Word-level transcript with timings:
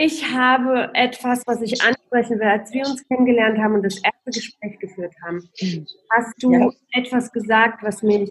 Ich 0.00 0.32
habe 0.32 0.90
etwas, 0.94 1.42
was 1.48 1.60
ich 1.60 1.82
ansprechen 1.82 2.38
will, 2.38 2.46
als 2.46 2.72
wir 2.72 2.86
uns 2.86 3.04
kennengelernt 3.08 3.58
haben 3.58 3.74
und 3.74 3.82
das 3.82 3.96
erste 3.96 4.30
Gespräch 4.30 4.78
geführt 4.78 5.12
haben. 5.26 5.42
Hast 6.10 6.40
du 6.40 6.52
ja. 6.52 6.70
etwas 6.92 7.32
gesagt, 7.32 7.82
was 7.82 8.04
mich 8.04 8.30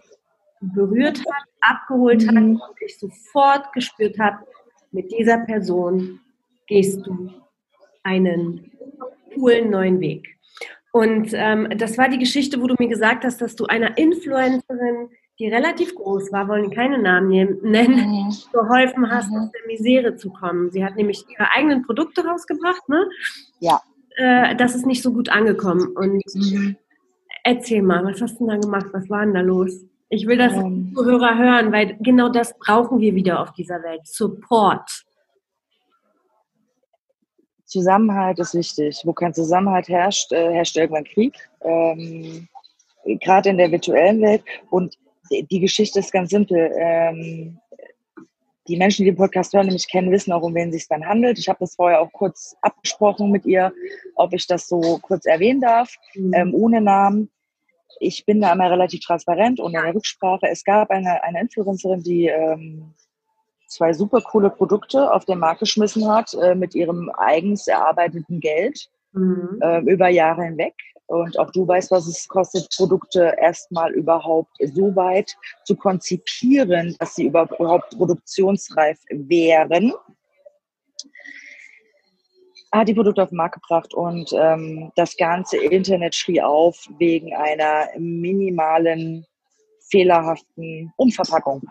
berührt 0.62 1.18
hat, 1.18 1.44
abgeholt 1.60 2.22
mhm. 2.22 2.28
hat 2.28 2.70
und 2.70 2.80
ich 2.80 2.98
sofort 2.98 3.70
gespürt 3.74 4.18
habe, 4.18 4.46
mit 4.92 5.12
dieser 5.12 5.40
Person 5.40 6.20
gehst 6.68 7.06
du 7.06 7.34
einen 8.02 8.72
coolen 9.34 9.68
neuen 9.68 10.00
Weg. 10.00 10.38
Und 10.92 11.32
ähm, 11.34 11.68
das 11.76 11.98
war 11.98 12.08
die 12.08 12.18
Geschichte, 12.18 12.62
wo 12.62 12.66
du 12.66 12.76
mir 12.78 12.88
gesagt 12.88 13.24
hast, 13.24 13.42
dass 13.42 13.56
du 13.56 13.66
einer 13.66 13.98
Influencerin 13.98 15.10
die 15.38 15.48
relativ 15.48 15.94
groß 15.94 16.32
war, 16.32 16.48
wollen 16.48 16.70
keine 16.70 16.98
Namen 16.98 17.58
nennen, 17.62 18.26
mhm. 18.26 18.34
geholfen 18.52 19.10
hast, 19.10 19.30
mhm. 19.30 19.38
aus 19.38 19.50
der 19.52 19.66
Misere 19.66 20.16
zu 20.16 20.30
kommen. 20.30 20.70
Sie 20.70 20.84
hat 20.84 20.96
nämlich 20.96 21.24
ihre 21.28 21.50
eigenen 21.52 21.82
Produkte 21.82 22.24
rausgebracht, 22.24 22.88
ne? 22.88 23.08
Ja. 23.60 23.80
Äh, 24.16 24.56
das 24.56 24.74
ist 24.74 24.86
nicht 24.86 25.02
so 25.02 25.12
gut 25.12 25.28
angekommen. 25.28 25.88
Und 25.96 26.22
mhm. 26.34 26.76
erzähl 27.44 27.82
mal, 27.82 28.04
was 28.04 28.20
hast 28.20 28.40
du 28.40 28.46
denn 28.46 28.60
da 28.60 28.66
gemacht? 28.66 28.86
Was 28.92 29.08
war 29.08 29.24
denn 29.24 29.34
da 29.34 29.40
los? 29.40 29.84
Ich 30.10 30.26
will 30.26 30.38
das 30.38 30.54
ähm. 30.54 30.92
Zuhörer 30.94 31.38
hören, 31.38 31.70
weil 31.70 31.96
genau 32.00 32.28
das 32.30 32.58
brauchen 32.58 32.98
wir 33.00 33.14
wieder 33.14 33.40
auf 33.40 33.52
dieser 33.52 33.82
Welt. 33.82 34.00
Support. 34.04 35.04
Zusammenhalt 37.64 38.38
ist 38.38 38.54
wichtig. 38.54 39.02
Wo 39.04 39.12
kein 39.12 39.34
Zusammenhalt 39.34 39.88
herrscht, 39.88 40.32
äh, 40.32 40.52
herrscht 40.52 40.76
irgendwann 40.76 41.04
Krieg. 41.04 41.36
Ähm, 41.60 42.48
Gerade 43.20 43.50
in 43.50 43.58
der 43.58 43.70
virtuellen 43.70 44.20
Welt. 44.22 44.42
Und 44.70 44.98
die 45.30 45.60
Geschichte 45.60 45.98
ist 45.98 46.12
ganz 46.12 46.30
simpel. 46.30 46.70
Ähm, 46.76 47.58
die 48.68 48.76
Menschen, 48.76 49.04
die 49.04 49.10
den 49.10 49.16
Podcast 49.16 49.54
hören, 49.54 49.66
nämlich 49.66 49.88
kennen, 49.88 50.12
wissen 50.12 50.32
auch, 50.32 50.42
um 50.42 50.54
wen 50.54 50.68
es 50.68 50.74
sich 50.74 50.88
dann 50.88 51.06
handelt. 51.06 51.38
Ich 51.38 51.48
habe 51.48 51.58
das 51.60 51.74
vorher 51.74 52.00
auch 52.00 52.12
kurz 52.12 52.54
abgesprochen 52.60 53.30
mit 53.30 53.46
ihr, 53.46 53.72
ob 54.14 54.34
ich 54.34 54.46
das 54.46 54.68
so 54.68 54.98
kurz 55.00 55.24
erwähnen 55.24 55.60
darf, 55.60 55.94
mhm. 56.14 56.34
ähm, 56.34 56.54
ohne 56.54 56.80
Namen. 56.80 57.30
Ich 58.00 58.26
bin 58.26 58.40
da 58.40 58.52
immer 58.52 58.70
relativ 58.70 59.00
transparent 59.00 59.58
und 59.58 59.74
in 59.74 59.82
der 59.82 59.94
Rücksprache. 59.94 60.46
Es 60.48 60.62
gab 60.62 60.90
eine, 60.90 61.22
eine 61.24 61.40
Influencerin, 61.40 62.02
die 62.02 62.26
ähm, 62.26 62.94
zwei 63.68 63.92
super 63.92 64.20
coole 64.20 64.50
Produkte 64.50 65.12
auf 65.12 65.24
den 65.24 65.38
Markt 65.38 65.60
geschmissen 65.60 66.06
hat, 66.06 66.34
äh, 66.34 66.54
mit 66.54 66.74
ihrem 66.74 67.10
eigens 67.16 67.66
erarbeiteten 67.66 68.40
Geld 68.40 68.90
mhm. 69.12 69.58
äh, 69.62 69.80
über 69.80 70.08
Jahre 70.08 70.44
hinweg. 70.44 70.74
Und 71.08 71.38
auch 71.38 71.50
du 71.50 71.66
weißt, 71.66 71.90
was 71.90 72.06
es 72.06 72.28
kostet, 72.28 72.68
Produkte 72.76 73.34
erstmal 73.40 73.92
überhaupt 73.92 74.54
so 74.74 74.94
weit 74.94 75.34
zu 75.64 75.74
konzipieren, 75.74 76.94
dass 76.98 77.14
sie 77.14 77.26
überhaupt 77.26 77.96
produktionsreif 77.96 78.98
wären. 79.08 79.94
Hat 82.70 82.88
die 82.88 82.94
Produkte 82.94 83.22
auf 83.22 83.30
den 83.30 83.38
Markt 83.38 83.54
gebracht 83.54 83.94
und 83.94 84.30
ähm, 84.34 84.92
das 84.96 85.16
ganze 85.16 85.56
Internet 85.56 86.14
schrie 86.14 86.42
auf 86.42 86.86
wegen 86.98 87.34
einer 87.34 87.88
minimalen, 87.96 89.24
fehlerhaften 89.90 90.92
Umverpackung. 90.98 91.62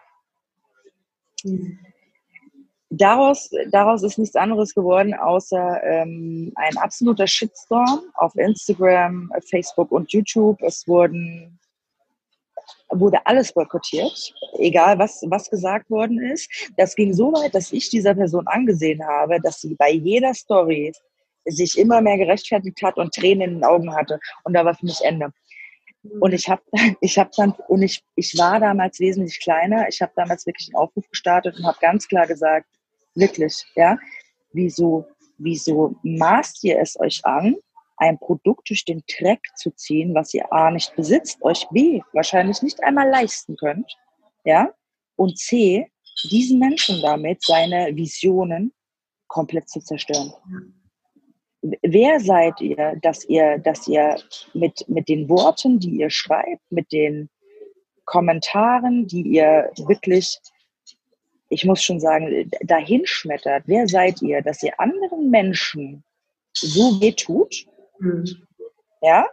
Mhm 1.43 1.77
daraus, 2.89 3.49
daraus 3.71 4.03
ist 4.03 4.17
nichts 4.17 4.35
anderes 4.35 4.73
geworden, 4.73 5.13
außer 5.13 5.83
ähm, 5.83 6.51
ein 6.55 6.77
absoluter 6.77 7.27
Shitstorm 7.27 8.03
auf 8.15 8.35
Instagram, 8.35 9.31
Facebook 9.49 9.91
und 9.91 10.11
YouTube. 10.11 10.61
Es 10.61 10.87
wurden, 10.87 11.59
wurde 12.89 13.25
alles 13.25 13.51
boykottiert, 13.53 14.33
egal 14.59 14.99
was, 14.99 15.23
was 15.27 15.49
gesagt 15.49 15.89
worden 15.89 16.21
ist. 16.21 16.49
Das 16.77 16.95
ging 16.95 17.13
so 17.13 17.31
weit, 17.33 17.55
dass 17.55 17.71
ich 17.71 17.89
dieser 17.89 18.15
Person 18.15 18.47
angesehen 18.47 19.05
habe, 19.05 19.39
dass 19.41 19.61
sie 19.61 19.75
bei 19.75 19.91
jeder 19.91 20.33
Story 20.33 20.93
sich 21.45 21.77
immer 21.77 22.01
mehr 22.01 22.17
gerechtfertigt 22.17 22.81
hat 22.83 22.97
und 22.97 23.13
Tränen 23.13 23.41
in 23.41 23.53
den 23.55 23.63
Augen 23.63 23.95
hatte. 23.95 24.19
Und 24.43 24.53
da 24.53 24.65
war 24.65 24.75
für 24.75 24.85
mich 24.85 25.01
Ende. 25.01 25.31
Und 26.19 26.33
ich 26.33 26.47
habe 26.49 26.61
ich 27.01 27.17
hab 27.17 27.31
dann, 27.33 27.53
und 27.67 27.81
ich, 27.81 28.03
ich 28.15 28.37
war 28.37 28.59
damals 28.59 28.99
wesentlich 28.99 29.39
kleiner, 29.39 29.87
ich 29.89 30.01
habe 30.01 30.11
damals 30.15 30.45
wirklich 30.45 30.69
einen 30.69 30.81
Aufruf 30.81 31.09
gestartet 31.09 31.57
und 31.57 31.65
habe 31.65 31.77
ganz 31.81 32.07
klar 32.07 32.27
gesagt, 32.27 32.67
Wirklich, 33.17 33.65
ja. 33.75 33.97
Wieso, 34.53 35.05
wieso 35.39 35.95
maßt 36.03 36.63
ihr 36.63 36.79
es 36.79 36.99
euch 36.99 37.25
an, 37.25 37.55
ein 37.97 38.19
Produkt 38.19 38.69
durch 38.69 38.85
den 38.85 39.03
Dreck 39.07 39.41
zu 39.55 39.71
ziehen, 39.71 40.13
was 40.13 40.33
ihr 40.35 40.51
A 40.53 40.69
nicht 40.69 40.95
besitzt, 40.95 41.41
euch 41.41 41.67
B 41.71 42.01
wahrscheinlich 42.13 42.61
nicht 42.61 42.81
einmal 42.83 43.09
leisten 43.09 43.57
könnt, 43.57 43.91
ja, 44.45 44.71
und 45.15 45.37
C, 45.39 45.87
diesen 46.29 46.59
Menschen 46.59 47.01
damit 47.01 47.43
seine 47.43 47.95
Visionen 47.95 48.71
komplett 49.27 49.67
zu 49.67 49.79
zerstören. 49.79 50.31
Wer 51.81 52.19
seid 52.19 52.61
ihr, 52.61 52.97
dass 53.01 53.25
ihr, 53.25 53.57
dass 53.57 53.87
ihr 53.87 54.15
mit, 54.53 54.87
mit 54.87 55.09
den 55.09 55.27
Worten, 55.27 55.79
die 55.79 55.99
ihr 55.99 56.11
schreibt, 56.11 56.61
mit 56.69 56.91
den 56.91 57.29
Kommentaren, 58.05 59.07
die 59.07 59.23
ihr 59.23 59.71
wirklich 59.75 60.39
ich 61.49 61.65
muss 61.65 61.81
schon 61.83 61.99
sagen, 61.99 62.49
dahinschmettert. 62.61 63.63
Wer 63.65 63.87
seid 63.87 64.21
ihr, 64.21 64.41
dass 64.41 64.63
ihr 64.63 64.79
anderen 64.79 65.29
Menschen 65.29 66.03
so 66.53 66.99
wehtut, 67.01 67.65
mhm. 67.99 68.25
ja, 69.01 69.25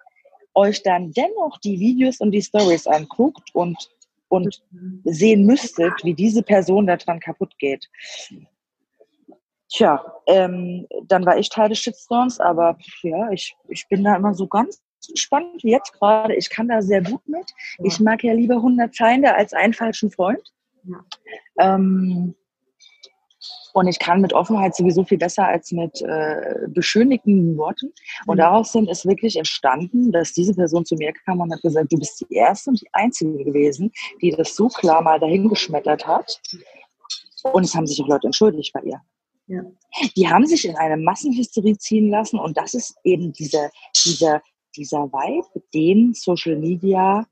euch 0.54 0.82
dann 0.82 1.12
dennoch 1.12 1.58
die 1.58 1.80
Videos 1.80 2.20
und 2.20 2.30
die 2.30 2.42
Stories 2.42 2.86
anguckt 2.86 3.54
und, 3.54 3.90
und 4.28 4.62
sehen 5.04 5.46
müsstet, 5.46 5.92
wie 6.04 6.14
diese 6.14 6.42
Person 6.42 6.86
daran 6.86 7.20
kaputt 7.20 7.58
geht. 7.58 7.88
Tja, 9.68 10.04
ähm, 10.26 10.86
dann 11.06 11.26
war 11.26 11.36
ich 11.36 11.48
Teil 11.48 11.70
des 11.70 11.80
Shitstorms, 11.80 12.38
aber 12.38 12.78
ja, 13.02 13.30
ich, 13.30 13.56
ich 13.68 13.88
bin 13.88 14.04
da 14.04 14.14
immer 14.14 14.34
so 14.34 14.46
ganz 14.46 14.80
spannend 15.14 15.64
wie 15.64 15.72
jetzt 15.72 15.92
gerade. 15.94 16.34
Ich 16.36 16.48
kann 16.48 16.68
da 16.68 16.80
sehr 16.80 17.02
gut 17.02 17.26
mit. 17.26 17.52
Ich 17.82 17.98
mag 17.98 18.22
ja 18.22 18.32
lieber 18.32 18.56
100 18.56 18.96
Feinde 18.96 19.34
als 19.34 19.52
einen 19.52 19.74
falschen 19.74 20.10
Freund. 20.10 20.52
Ähm, 21.58 22.34
und 23.74 23.88
ich 23.88 23.98
kann 23.98 24.20
mit 24.20 24.32
Offenheit 24.32 24.76
sowieso 24.76 25.02
viel 25.04 25.18
besser 25.18 25.46
als 25.46 25.72
mit 25.72 26.00
äh, 26.00 26.68
beschönigenden 26.68 27.56
Worten. 27.56 27.92
Und 28.26 28.36
mhm. 28.36 28.40
daraus 28.40 28.72
sind 28.72 28.88
es 28.88 29.04
wirklich 29.04 29.36
entstanden, 29.36 30.12
dass 30.12 30.32
diese 30.32 30.54
Person 30.54 30.86
zu 30.86 30.94
mir 30.94 31.12
kam 31.12 31.40
und 31.40 31.52
hat 31.52 31.60
gesagt, 31.60 31.92
du 31.92 31.98
bist 31.98 32.20
die 32.20 32.34
erste 32.34 32.70
und 32.70 32.80
die 32.80 32.88
einzige 32.92 33.44
gewesen, 33.44 33.90
die 34.22 34.30
das 34.30 34.54
so 34.54 34.68
klar 34.68 35.02
mal 35.02 35.18
dahingeschmettert 35.18 36.06
hat. 36.06 36.40
Und 37.52 37.64
es 37.64 37.74
haben 37.74 37.86
sich 37.86 38.00
auch 38.00 38.08
Leute 38.08 38.28
entschuldigt 38.28 38.72
bei 38.72 38.80
ihr. 38.82 39.00
Ja. 39.46 39.62
Die 40.16 40.28
haben 40.28 40.46
sich 40.46 40.64
in 40.64 40.76
eine 40.76 40.96
Massenhysterie 40.96 41.76
ziehen 41.76 42.10
lassen 42.10 42.38
und 42.38 42.56
das 42.56 42.74
ist 42.74 42.96
eben 43.04 43.32
dieser, 43.32 43.70
dieser, 44.04 44.40
dieser 44.76 45.04
Vibe, 45.12 45.62
den 45.74 46.14
Social 46.14 46.56
Media 46.56 47.26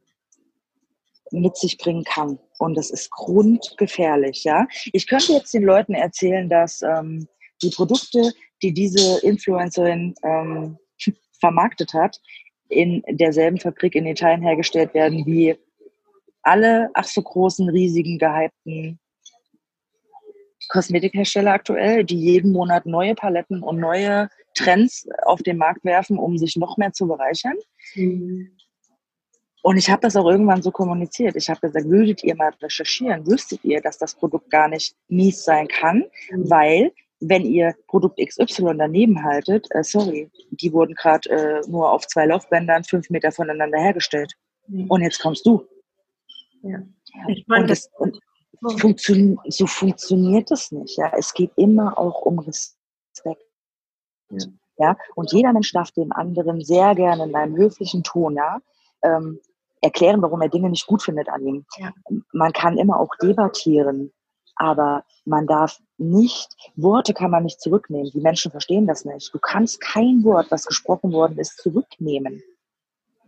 mit 1.31 1.57
sich 1.57 1.79
bringen 1.79 2.05
kann. 2.05 2.39
Und 2.63 2.77
das 2.77 2.91
ist 2.91 3.11
grundgefährlich, 3.11 4.45
ja. 4.45 4.69
Ich 4.93 5.09
könnte 5.09 5.33
jetzt 5.33 5.53
den 5.53 5.65
Leuten 5.65 5.95
erzählen, 5.95 6.49
dass 6.49 6.81
ähm, 6.83 7.27
die 7.61 7.71
Produkte, 7.71 8.33
die 8.63 8.73
diese 8.73 9.19
Influencerin 9.27 10.15
ähm, 10.23 10.79
vermarktet 11.41 11.93
hat, 11.93 12.21
in 12.69 13.03
derselben 13.09 13.59
Fabrik 13.59 13.97
in 13.97 14.07
Italien 14.07 14.43
hergestellt 14.43 14.95
werden 14.95 15.27
wie 15.27 15.57
alle 16.43 16.91
ach 16.95 17.05
so 17.05 17.21
großen, 17.21 17.69
riesigen, 17.69 18.19
gehypten 18.19 19.01
Kosmetikhersteller 20.69 21.53
aktuell, 21.53 22.05
die 22.05 22.19
jeden 22.19 22.53
Monat 22.53 22.87
neue 22.87 23.17
Paletten 23.17 23.63
und 23.63 23.81
neue 23.81 24.29
Trends 24.55 25.09
auf 25.25 25.43
den 25.43 25.57
Markt 25.57 25.85
werfen, 25.85 26.17
um 26.17 26.39
sich 26.39 26.55
noch 26.57 26.77
mehr 26.77 26.93
zu 26.93 27.09
bereichern. 27.09 27.57
Mhm. 27.97 28.57
Und 29.63 29.77
ich 29.77 29.89
habe 29.89 30.03
das 30.03 30.17
auch 30.17 30.29
irgendwann 30.29 30.61
so 30.61 30.73
kommuniziert. 30.73 31.37
Ich 31.37 31.49
habe 31.49 31.61
gesagt, 31.61 31.89
würdet 31.89 32.23
ihr 32.25 32.35
mal 32.35 32.53
recherchieren, 32.61 33.27
wüsstet 33.27 33.65
ihr, 33.65 33.81
dass 33.81 33.97
das 33.97 34.15
Produkt 34.15 34.51
gar 34.51 34.69
nicht 34.69 34.97
mies 35.09 35.45
sein 35.45 35.69
kann, 35.69 36.05
mhm. 36.31 36.51
weil 36.51 36.93
wenn 37.21 37.45
ihr 37.45 37.75
Produkt 37.87 38.19
XY 38.19 38.75
daneben 38.77 39.23
haltet, 39.23 39.69
äh, 39.71 39.85
sorry, 39.85 40.29
die 40.51 40.73
wurden 40.73 40.95
gerade 40.95 41.31
äh, 41.31 41.61
nur 41.69 41.93
auf 41.93 42.09
zwei 42.09 42.27
Laufbändern 42.27 42.83
fünf 42.83 43.09
Meter 43.11 43.31
voneinander 43.31 43.79
hergestellt. 43.79 44.35
Mhm. 44.67 44.91
Und 44.91 45.03
jetzt 45.03 45.21
kommst 45.21 45.47
du. 45.47 45.65
Ja. 46.63 46.79
Ich 47.29 47.47
meine, 47.47 47.63
und 47.63 47.71
das, 47.71 47.89
und 47.99 48.21
funktion 48.81 49.39
so 49.49 49.67
funktioniert 49.67 50.51
das 50.51 50.73
nicht. 50.73 50.97
Ja, 50.99 51.13
es 51.17 51.33
geht 51.33 51.53
immer 51.57 51.99
auch 51.99 52.23
um 52.23 52.41
Respekt. 52.41 53.43
Ja. 54.31 54.47
ja, 54.79 54.97
und 55.15 55.33
jeder 55.33 55.53
Mensch 55.53 55.73
darf 55.73 55.91
dem 55.93 56.11
anderen 56.13 56.61
sehr 56.63 56.95
gerne 56.95 57.25
in 57.25 57.35
einem 57.35 57.57
höflichen 57.57 58.03
Ton, 58.03 58.37
ja, 58.37 58.61
ähm, 59.03 59.41
erklären, 59.83 60.23
warum 60.23 60.41
er 60.41 60.49
Dinge 60.49 60.71
nicht 60.71 60.87
gut 60.87 61.03
findet 61.03 61.29
an 61.29 61.47
ihm. 61.47 61.67
Ja. 61.77 61.93
Man 62.33 62.53
kann 62.53 62.79
immer 62.79 62.99
auch 62.99 63.11
debattieren, 63.21 64.13
aber 64.57 65.05
man 65.25 65.47
darf 65.47 65.79
nicht, 65.99 66.55
Worte 66.77 67.15
kann 67.15 67.31
man 67.31 67.45
nicht 67.45 67.61
zurücknehmen. 67.61 68.11
Die 68.13 68.21
Menschen 68.21 68.51
verstehen 68.51 68.87
das 68.87 69.05
nicht. 69.05 69.35
Du 69.35 69.39
kannst 69.39 69.81
kein 69.81 70.25
Wort, 70.25 70.51
was 70.51 70.67
gesprochen 70.67 71.13
worden 71.13 71.39
ist, 71.39 71.59
zurücknehmen. 71.59 72.43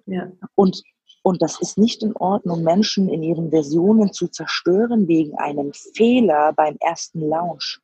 Ja. 0.07 0.31
Und, 0.55 0.83
und 1.23 1.43
das 1.43 1.61
ist 1.61 1.79
nicht 1.79 2.03
in 2.03 2.15
Ordnung, 2.17 2.63
Menschen 2.63 3.09
in 3.09 3.23
ihren 3.23 3.51
Versionen 3.51 4.13
zu 4.13 4.29
zerstören 4.29 5.09
wegen 5.09 5.37
einem 5.39 5.73
Fehler 5.73 6.53
beim 6.53 6.77
ersten 6.81 7.21
Launch. 7.21 7.81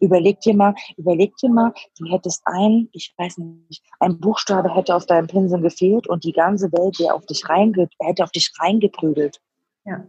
Überleg 0.00 0.40
dir 0.40 0.54
mal, 0.54 0.74
überleg 0.96 1.36
dir 1.36 1.50
mal, 1.50 1.72
du 1.98 2.06
hättest 2.10 2.42
ein, 2.46 2.88
ich 2.92 3.14
weiß 3.18 3.38
nicht, 3.38 3.84
ein 4.00 4.18
Buchstabe 4.18 4.74
hätte 4.74 4.94
auf 4.94 5.04
deinem 5.04 5.26
Pinsel 5.26 5.60
gefehlt 5.60 6.06
und 6.08 6.24
die 6.24 6.32
ganze 6.32 6.72
Welt 6.72 6.98
wäre 6.98 7.12
auf 7.12 7.26
dich 7.26 7.46
reinge, 7.48 7.88
hätte 8.00 8.24
auf 8.24 8.30
dich 8.30 8.50
reingeprügelt. 8.58 9.40
Ja. 9.84 10.06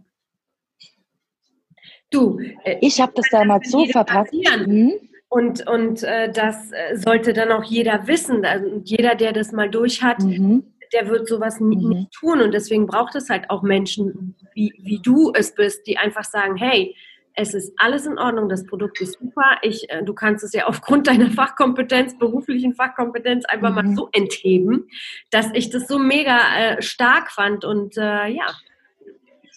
Du, 2.10 2.40
äh, 2.64 2.78
ich 2.82 3.02
habe 3.02 3.12
das 3.16 3.28
damals 3.30 3.70
so 3.70 3.86
verpackt. 3.86 4.34
Hm? 4.34 4.94
Und, 5.28 5.70
und 5.70 6.04
äh, 6.04 6.32
das 6.32 6.72
äh, 6.72 6.96
sollte 6.96 7.34
dann 7.34 7.52
auch 7.52 7.64
jeder 7.64 8.08
wissen. 8.08 8.46
Also 8.46 8.82
jeder, 8.84 9.14
der 9.16 9.32
das 9.32 9.52
mal 9.52 9.70
durch 9.70 10.02
hat, 10.02 10.20
mhm. 10.24 10.64
der 10.92 11.08
wird 11.08 11.28
sowas 11.28 11.60
mhm. 11.60 11.70
nicht 11.70 12.12
tun. 12.14 12.42
Und 12.42 12.52
deswegen 12.52 12.88
braucht 12.88 13.16
es 13.16 13.30
halt 13.30 13.50
auch 13.50 13.62
Menschen, 13.62 14.36
wie, 14.56 14.74
wie 14.82 15.00
du 15.00 15.32
es 15.36 15.54
bist, 15.54 15.86
die 15.86 15.98
einfach 15.98 16.24
sagen, 16.24 16.56
hey, 16.56 16.96
es 17.40 17.54
ist 17.54 17.74
alles 17.78 18.06
in 18.06 18.20
Ordnung, 18.20 18.50
das 18.50 18.66
Produkt 18.66 19.00
ist 19.00 19.18
super. 19.18 19.58
Ich, 19.62 19.90
äh, 19.90 20.04
du 20.04 20.14
kannst 20.14 20.44
es 20.44 20.52
ja 20.52 20.66
aufgrund 20.66 21.08
deiner 21.08 21.32
Fachkompetenz, 21.32 22.18
beruflichen 22.18 22.74
Fachkompetenz 22.76 23.46
einfach 23.46 23.70
mhm. 23.70 23.76
mal 23.76 23.96
so 23.96 24.10
entheben, 24.12 24.90
dass 25.32 25.48
ich 25.54 25.70
das 25.70 25.88
so 25.88 25.98
mega 25.98 26.38
äh, 26.58 26.82
stark 26.82 27.32
fand. 27.32 27.64
Und 27.64 27.98
äh, 27.98 28.28
ja, 28.28 28.48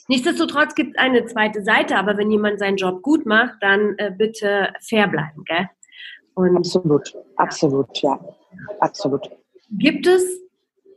nichtsdestotrotz 0.07 0.77
gibt 0.77 0.97
es 0.97 1.03
eine 1.03 1.25
zweite 1.27 1.63
Seite, 1.63 1.97
aber 1.97 2.17
wenn 2.17 2.31
jemand 2.31 2.61
seinen 2.61 2.77
Job 2.77 3.03
gut 3.03 3.27
macht, 3.27 3.55
dann 3.61 3.95
äh, 3.99 4.13
bitte 4.17 4.73
fair 4.81 5.09
bleiben, 5.09 5.45
gell? 5.45 5.69
Und, 6.35 6.57
absolut, 6.57 7.13
absolut, 7.37 7.99
ja, 7.99 8.19
absolut. 8.79 9.29
Gibt 9.71 10.07
es 10.07 10.25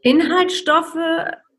Inhaltsstoffe, 0.02 0.96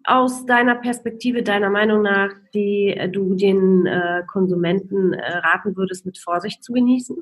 aus 0.06 0.46
deiner 0.46 0.76
Perspektive, 0.76 1.42
deiner 1.42 1.70
Meinung 1.70 2.02
nach, 2.02 2.30
die 2.54 2.94
äh, 2.96 3.08
du 3.08 3.34
den 3.34 3.86
äh, 3.86 4.22
Konsumenten 4.26 5.12
äh, 5.12 5.38
raten 5.38 5.76
würdest, 5.76 6.06
mit 6.06 6.18
Vorsicht 6.18 6.62
zu 6.62 6.72
genießen? 6.72 7.16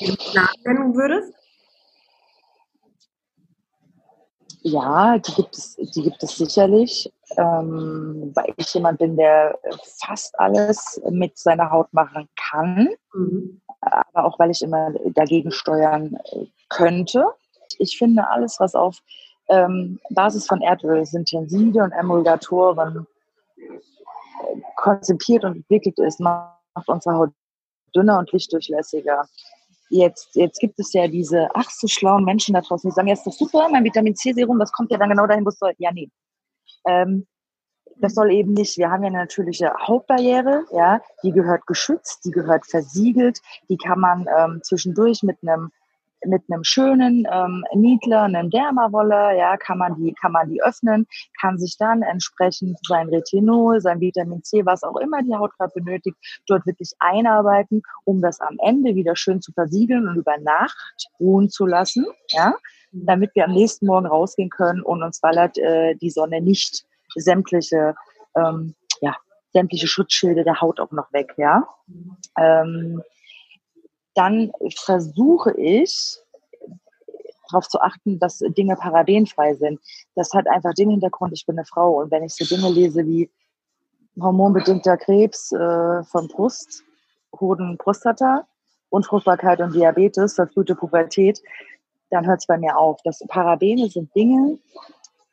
Die 0.00 0.06
du 0.06 0.14
nachnennen 0.34 0.94
würdest? 0.94 1.32
Ja, 4.66 5.18
die 5.18 5.32
gibt 5.34 5.56
es, 5.56 5.76
die 5.76 6.02
gibt 6.02 6.22
es 6.22 6.38
sicherlich, 6.38 7.12
ähm, 7.36 8.32
weil 8.34 8.54
ich 8.56 8.72
jemand 8.72 8.98
bin, 8.98 9.14
der 9.16 9.58
fast 10.02 10.38
alles 10.40 11.00
mit 11.10 11.36
seiner 11.36 11.70
Haut 11.70 11.92
machen 11.92 12.28
kann, 12.34 12.88
mhm. 13.12 13.60
aber 13.80 14.24
auch 14.24 14.38
weil 14.38 14.50
ich 14.50 14.62
immer 14.62 14.90
dagegen 15.10 15.50
steuern 15.50 16.16
äh, 16.32 16.46
könnte. 16.70 17.26
Ich 17.78 17.98
finde 17.98 18.26
alles, 18.28 18.58
was 18.58 18.74
auf 18.74 19.00
ähm, 19.48 20.00
Basis 20.10 20.46
von 20.46 20.60
Erdöl 20.62 21.04
sind 21.04 21.28
Tenside 21.28 21.82
und 21.82 21.92
Emulgatoren 21.92 23.06
äh, 23.56 24.60
konzipiert 24.76 25.44
und 25.44 25.56
entwickelt 25.56 25.98
ist, 25.98 26.20
macht 26.20 26.58
unsere 26.86 27.16
Haut 27.16 27.30
dünner 27.94 28.18
und 28.18 28.32
lichtdurchlässiger. 28.32 29.26
Jetzt, 29.90 30.34
jetzt 30.34 30.58
gibt 30.60 30.78
es 30.80 30.92
ja 30.92 31.06
diese 31.06 31.48
ach 31.54 31.70
so 31.70 31.86
schlauen 31.86 32.24
Menschen 32.24 32.54
da 32.54 32.60
draußen, 32.60 32.88
die 32.88 32.94
sagen, 32.94 33.08
ja, 33.08 33.14
ist 33.14 33.26
doch 33.26 33.32
super, 33.32 33.68
mein 33.70 33.84
Vitamin 33.84 34.16
C-Serum, 34.16 34.58
das 34.58 34.72
kommt 34.72 34.90
ja 34.90 34.98
dann 34.98 35.10
genau 35.10 35.26
dahin, 35.26 35.44
wo 35.44 35.50
es 35.50 35.58
soll. 35.58 35.72
Ja, 35.78 35.92
nee. 35.92 36.10
Ähm, 36.86 37.26
das 37.96 38.14
soll 38.14 38.32
eben 38.32 38.54
nicht. 38.54 38.76
Wir 38.76 38.90
haben 38.90 39.02
ja 39.02 39.08
eine 39.08 39.18
natürliche 39.18 39.72
Hautbarriere, 39.86 40.64
ja, 40.72 41.00
die 41.22 41.30
gehört 41.30 41.66
geschützt, 41.66 42.24
die 42.24 42.30
gehört 42.30 42.66
versiegelt, 42.66 43.40
die 43.68 43.76
kann 43.76 44.00
man 44.00 44.26
ähm, 44.36 44.60
zwischendurch 44.62 45.22
mit 45.22 45.38
einem 45.42 45.70
mit 46.26 46.42
einem 46.48 46.64
schönen 46.64 47.26
ähm, 47.30 47.64
Niedler, 47.74 48.22
einem 48.22 48.50
Dermawolle, 48.50 49.36
ja, 49.36 49.56
kann 49.56 49.78
man 49.78 49.94
die, 49.96 50.12
kann 50.14 50.32
man 50.32 50.48
die 50.48 50.62
öffnen, 50.62 51.06
kann 51.40 51.58
sich 51.58 51.76
dann 51.78 52.02
entsprechend 52.02 52.78
sein 52.86 53.08
Retinol, 53.08 53.80
sein 53.80 54.00
Vitamin 54.00 54.42
C, 54.42 54.64
was 54.64 54.82
auch 54.82 54.96
immer 54.96 55.22
die 55.22 55.34
Haut 55.34 55.52
gerade 55.56 55.72
benötigt, 55.74 56.16
dort 56.46 56.66
wirklich 56.66 56.92
einarbeiten, 56.98 57.82
um 58.04 58.20
das 58.20 58.40
am 58.40 58.56
Ende 58.64 58.94
wieder 58.94 59.16
schön 59.16 59.40
zu 59.40 59.52
versiegeln 59.52 60.08
und 60.08 60.16
über 60.16 60.38
Nacht 60.38 61.08
ruhen 61.20 61.48
zu 61.48 61.66
lassen, 61.66 62.06
ja, 62.28 62.54
damit 62.92 63.34
wir 63.34 63.44
am 63.44 63.52
nächsten 63.52 63.86
Morgen 63.86 64.06
rausgehen 64.06 64.50
können 64.50 64.82
und 64.82 65.02
uns 65.02 65.20
ballert 65.20 65.58
äh, 65.58 65.94
die 65.96 66.10
Sonne 66.10 66.40
nicht 66.40 66.84
sämtliche, 67.16 67.94
ähm, 68.36 68.74
ja, 69.00 69.16
sämtliche 69.52 69.86
Schutzschilde 69.86 70.44
der 70.44 70.60
Haut 70.60 70.80
auch 70.80 70.92
noch 70.92 71.12
weg, 71.12 71.34
ja. 71.36 71.66
Ähm, 72.38 73.02
dann 74.14 74.52
versuche 74.76 75.52
ich 75.56 76.18
darauf 77.50 77.68
zu 77.68 77.80
achten, 77.80 78.18
dass 78.18 78.38
Dinge 78.38 78.76
parabenfrei 78.76 79.54
sind. 79.54 79.80
Das 80.14 80.32
hat 80.32 80.48
einfach 80.48 80.72
den 80.74 80.90
Hintergrund, 80.90 81.32
ich 81.34 81.46
bin 81.46 81.58
eine 81.58 81.66
Frau 81.66 82.00
und 82.00 82.10
wenn 82.10 82.24
ich 82.24 82.34
so 82.34 82.44
Dinge 82.44 82.70
lese 82.70 83.04
wie 83.06 83.30
hormonbedingter 84.20 84.96
Krebs 84.96 85.52
äh, 85.52 86.04
von 86.04 86.28
Brust, 86.28 86.84
Hoden, 87.38 87.76
Prostata, 87.78 88.46
Unfruchtbarkeit 88.90 89.60
und 89.60 89.74
Diabetes, 89.74 90.34
verfrühte 90.34 90.74
Pubertät, 90.74 91.42
dann 92.10 92.26
hört 92.26 92.40
es 92.40 92.46
bei 92.46 92.58
mir 92.58 92.78
auf. 92.78 93.00
Das 93.02 93.20
Parabene 93.28 93.88
sind 93.88 94.14
Dinge, 94.14 94.58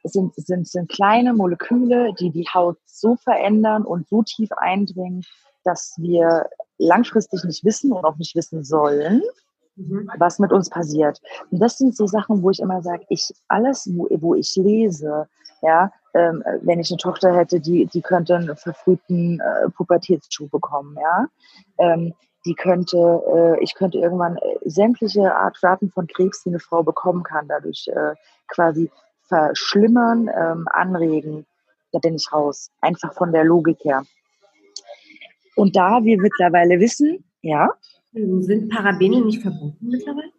sind, 0.03 0.33
sind, 0.35 0.67
sind 0.67 0.89
kleine 0.89 1.33
Moleküle, 1.33 2.13
die 2.19 2.31
die 2.31 2.47
Haut 2.51 2.77
so 2.85 3.15
verändern 3.17 3.83
und 3.83 4.07
so 4.09 4.23
tief 4.23 4.50
eindringen, 4.53 5.23
dass 5.63 5.93
wir 5.97 6.50
langfristig 6.81 7.43
nicht 7.43 7.63
wissen 7.63 7.91
und 7.91 8.03
auch 8.05 8.17
nicht 8.17 8.35
wissen 8.35 8.63
sollen, 8.63 9.21
mhm. 9.75 10.09
was 10.17 10.39
mit 10.39 10.51
uns 10.51 10.69
passiert. 10.69 11.21
Und 11.51 11.59
das 11.59 11.77
sind 11.77 11.95
so 11.95 12.07
Sachen, 12.07 12.41
wo 12.41 12.50
ich 12.50 12.59
immer 12.59 12.81
sage, 12.81 13.05
ich 13.09 13.31
alles, 13.47 13.89
wo, 13.93 14.07
wo 14.19 14.35
ich 14.35 14.55
lese, 14.55 15.27
ja, 15.61 15.91
ähm, 16.13 16.43
wenn 16.61 16.79
ich 16.79 16.91
eine 16.91 16.97
Tochter 16.97 17.35
hätte, 17.35 17.59
die, 17.59 17.85
die 17.85 18.01
könnte 18.01 18.35
einen 18.35 18.55
verfrühten 18.55 19.39
äh, 19.39 19.69
Pubertätsschuh 19.69 20.50
bekommen, 20.50 20.97
ja. 21.00 21.27
Ähm, 21.77 22.13
die 22.45 22.55
könnte, 22.55 22.97
äh, 22.97 23.63
ich 23.63 23.75
könnte 23.75 24.00
irgendwann 24.00 24.38
äh, 24.38 24.57
sämtliche 24.65 25.35
Arten 25.35 25.91
von 25.91 26.07
Krebs, 26.07 26.43
die 26.43 26.50
eine 26.50 26.59
Frau 26.59 26.81
bekommen 26.83 27.23
kann, 27.23 27.47
dadurch 27.47 27.88
äh, 27.88 28.15
quasi 28.47 28.89
verschlimmern, 29.27 30.29
ähm, 30.35 30.67
anregen. 30.71 31.45
Da 31.91 32.00
bin 32.00 32.15
ich 32.15 32.31
raus. 32.33 32.71
Einfach 32.81 33.13
von 33.13 33.31
der 33.31 33.43
Logik 33.43 33.77
her. 33.83 34.03
Und 35.55 35.75
da 35.75 36.03
wir 36.03 36.20
mittlerweile 36.20 36.79
wissen, 36.79 37.24
ja. 37.41 37.70
Sind 38.13 38.70
Parabene 38.70 39.22
nicht 39.22 39.41
verboten 39.41 39.77
mittlerweile? 39.88 40.31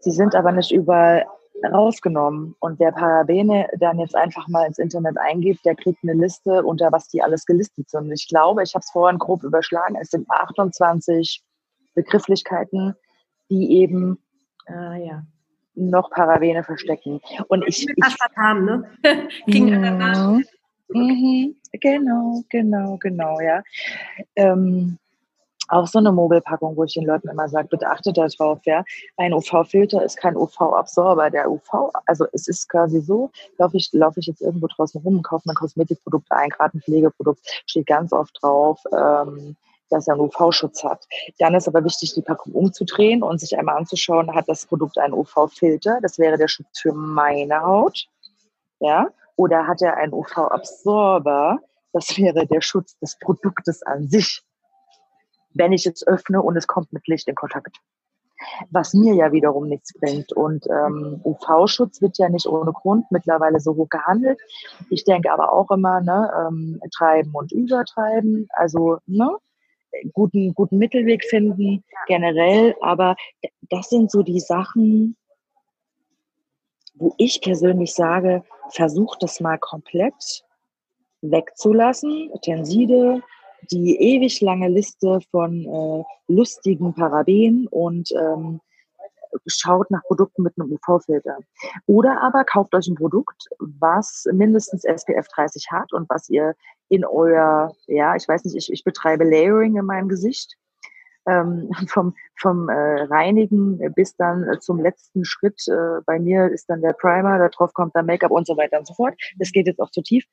Sie 0.00 0.10
sind 0.10 0.34
aber 0.34 0.52
nicht 0.52 0.72
überall 0.72 1.26
rausgenommen. 1.64 2.56
Und 2.58 2.78
wer 2.78 2.92
Parabene 2.92 3.68
dann 3.78 3.98
jetzt 3.98 4.16
einfach 4.16 4.48
mal 4.48 4.66
ins 4.66 4.78
Internet 4.78 5.16
eingibt, 5.18 5.64
der 5.64 5.76
kriegt 5.76 6.02
eine 6.02 6.14
Liste, 6.14 6.64
unter 6.64 6.90
was 6.92 7.08
die 7.08 7.22
alles 7.22 7.46
gelistet 7.46 7.88
sind. 7.90 8.10
Ich 8.10 8.28
glaube, 8.28 8.62
ich 8.62 8.74
habe 8.74 8.82
es 8.82 8.90
vorhin 8.90 9.18
grob 9.18 9.44
überschlagen, 9.44 9.96
es 10.00 10.10
sind 10.10 10.28
28 10.28 11.42
Begrifflichkeiten, 11.94 12.94
die 13.50 13.78
eben 13.80 14.18
ah, 14.66 14.96
ja. 14.96 15.22
noch 15.74 16.10
Parabene 16.10 16.64
verstecken. 16.64 17.20
Und 17.48 17.64
ich, 17.66 17.88
ich 17.88 18.04
Aspartam, 18.04 18.64
ne? 18.64 18.90
Ging 19.46 19.68
ja. 19.68 20.40
Mhm, 20.88 21.56
genau, 21.72 22.42
genau, 22.48 22.96
genau, 22.98 23.40
ja. 23.40 23.62
Ähm, 24.36 24.98
auch 25.68 25.86
so 25.86 25.98
eine 25.98 26.12
Mobilpackung, 26.12 26.76
wo 26.76 26.84
ich 26.84 26.94
den 26.94 27.06
Leuten 27.06 27.28
immer 27.28 27.48
sage, 27.48 27.68
bitte 27.68 27.88
achtet 27.88 28.18
darauf, 28.18 28.60
ja. 28.66 28.84
Ein 29.16 29.32
UV-Filter 29.32 30.04
ist 30.04 30.16
kein 30.16 30.36
UV-Absorber. 30.36 31.30
Der 31.30 31.50
UV, 31.50 31.90
also 32.06 32.26
es 32.32 32.46
ist 32.48 32.68
quasi 32.68 33.00
so, 33.00 33.30
laufe 33.58 33.76
ich, 33.76 33.88
laufe 33.92 34.20
ich 34.20 34.26
jetzt 34.26 34.42
irgendwo 34.42 34.66
draußen 34.66 35.00
rum 35.00 35.16
und 35.16 35.22
kaufe 35.22 35.48
ein 35.48 35.54
Kosmetikprodukt 35.54 36.30
ein, 36.30 36.50
gerade 36.50 36.76
ein 36.76 36.82
Pflegeprodukt, 36.82 37.40
steht 37.66 37.86
ganz 37.86 38.12
oft 38.12 38.36
drauf, 38.42 38.82
ähm, 38.92 39.56
dass 39.88 40.08
er 40.08 40.14
einen 40.14 40.22
UV-Schutz 40.22 40.84
hat. 40.84 41.06
Dann 41.38 41.54
ist 41.54 41.68
aber 41.68 41.84
wichtig, 41.84 42.12
die 42.14 42.22
Packung 42.22 42.52
umzudrehen 42.52 43.22
und 43.22 43.40
sich 43.40 43.56
einmal 43.56 43.76
anzuschauen, 43.76 44.34
hat 44.34 44.48
das 44.48 44.66
Produkt 44.66 44.98
einen 44.98 45.14
UV-Filter? 45.14 46.00
Das 46.02 46.18
wäre 46.18 46.36
der 46.36 46.48
Schutz 46.48 46.80
für 46.80 46.92
meine 46.92 47.62
Haut. 47.62 48.06
Ja? 48.80 49.08
Oder 49.36 49.66
hat 49.66 49.82
er 49.82 49.96
einen 49.96 50.12
UV-Absorber? 50.12 51.60
Das 51.92 52.16
wäre 52.16 52.46
der 52.46 52.60
Schutz 52.60 52.96
des 52.98 53.18
Produktes 53.18 53.82
an 53.82 54.08
sich, 54.08 54.42
wenn 55.50 55.72
ich 55.72 55.86
es 55.86 56.06
öffne 56.06 56.42
und 56.42 56.56
es 56.56 56.66
kommt 56.66 56.92
mit 56.92 57.06
Licht 57.06 57.28
in 57.28 57.34
Kontakt. 57.34 57.76
Was 58.70 58.92
mir 58.92 59.14
ja 59.14 59.30
wiederum 59.30 59.68
nichts 59.68 59.92
bringt. 59.92 60.32
Und 60.32 60.66
ähm, 60.66 61.20
UV-Schutz 61.22 62.02
wird 62.02 62.18
ja 62.18 62.28
nicht 62.28 62.46
ohne 62.46 62.72
Grund 62.72 63.06
mittlerweile 63.10 63.60
so 63.60 63.76
hoch 63.76 63.88
gehandelt. 63.88 64.40
Ich 64.90 65.04
denke 65.04 65.32
aber 65.32 65.52
auch 65.52 65.70
immer, 65.70 66.00
ne, 66.00 66.30
ähm, 66.36 66.80
treiben 66.96 67.30
und 67.34 67.52
übertreiben. 67.52 68.48
Also, 68.50 68.98
ne, 69.06 69.36
guten, 70.12 70.54
guten 70.54 70.78
Mittelweg 70.78 71.24
finden, 71.24 71.84
generell. 72.06 72.74
Aber 72.80 73.14
das 73.70 73.90
sind 73.90 74.10
so 74.10 74.22
die 74.22 74.40
Sachen, 74.40 75.16
wo 76.94 77.14
ich 77.18 77.40
persönlich 77.40 77.94
sage, 77.94 78.44
versucht 78.72 79.22
das 79.22 79.40
mal 79.40 79.58
komplett 79.58 80.44
wegzulassen. 81.22 82.30
Tenside, 82.42 83.22
die 83.70 83.96
ewig 83.96 84.40
lange 84.40 84.68
Liste 84.68 85.20
von 85.30 85.64
äh, 85.64 86.04
lustigen 86.28 86.94
Paraben 86.94 87.68
und 87.68 88.10
ähm, 88.12 88.60
schaut 89.46 89.90
nach 89.90 90.02
Produkten 90.02 90.42
mit 90.42 90.54
einem 90.58 90.72
UV-Filter. 90.72 91.38
Oder 91.86 92.20
aber 92.22 92.44
kauft 92.44 92.74
euch 92.74 92.88
ein 92.88 92.96
Produkt, 92.96 93.48
was 93.58 94.26
mindestens 94.32 94.84
SPF 94.84 95.26
30 95.28 95.70
hat 95.70 95.92
und 95.92 96.08
was 96.10 96.28
ihr 96.28 96.54
in 96.88 97.04
euer, 97.04 97.74
ja, 97.86 98.14
ich 98.16 98.28
weiß 98.28 98.44
nicht, 98.44 98.56
ich, 98.56 98.72
ich 98.72 98.84
betreibe 98.84 99.24
Layering 99.24 99.76
in 99.76 99.86
meinem 99.86 100.08
Gesicht. 100.08 100.56
Ähm, 101.26 101.70
vom 101.88 102.14
vom 102.36 102.68
äh, 102.68 103.02
Reinigen 103.04 103.78
bis 103.94 104.16
dann 104.16 104.48
äh, 104.48 104.58
zum 104.58 104.80
letzten 104.80 105.24
Schritt. 105.24 105.62
Äh, 105.68 106.00
bei 106.04 106.18
mir 106.18 106.48
ist 106.48 106.68
dann 106.68 106.82
der 106.82 106.94
Primer, 106.94 107.38
darauf 107.38 107.72
kommt 107.74 107.94
dann 107.94 108.06
Make-up 108.06 108.30
und 108.30 108.46
so 108.46 108.56
weiter 108.56 108.78
und 108.78 108.86
so 108.86 108.94
fort. 108.94 109.14
Das 109.38 109.52
geht 109.52 109.66
jetzt 109.66 109.80
auch 109.80 109.90
zu 109.90 110.02
tief. 110.02 110.24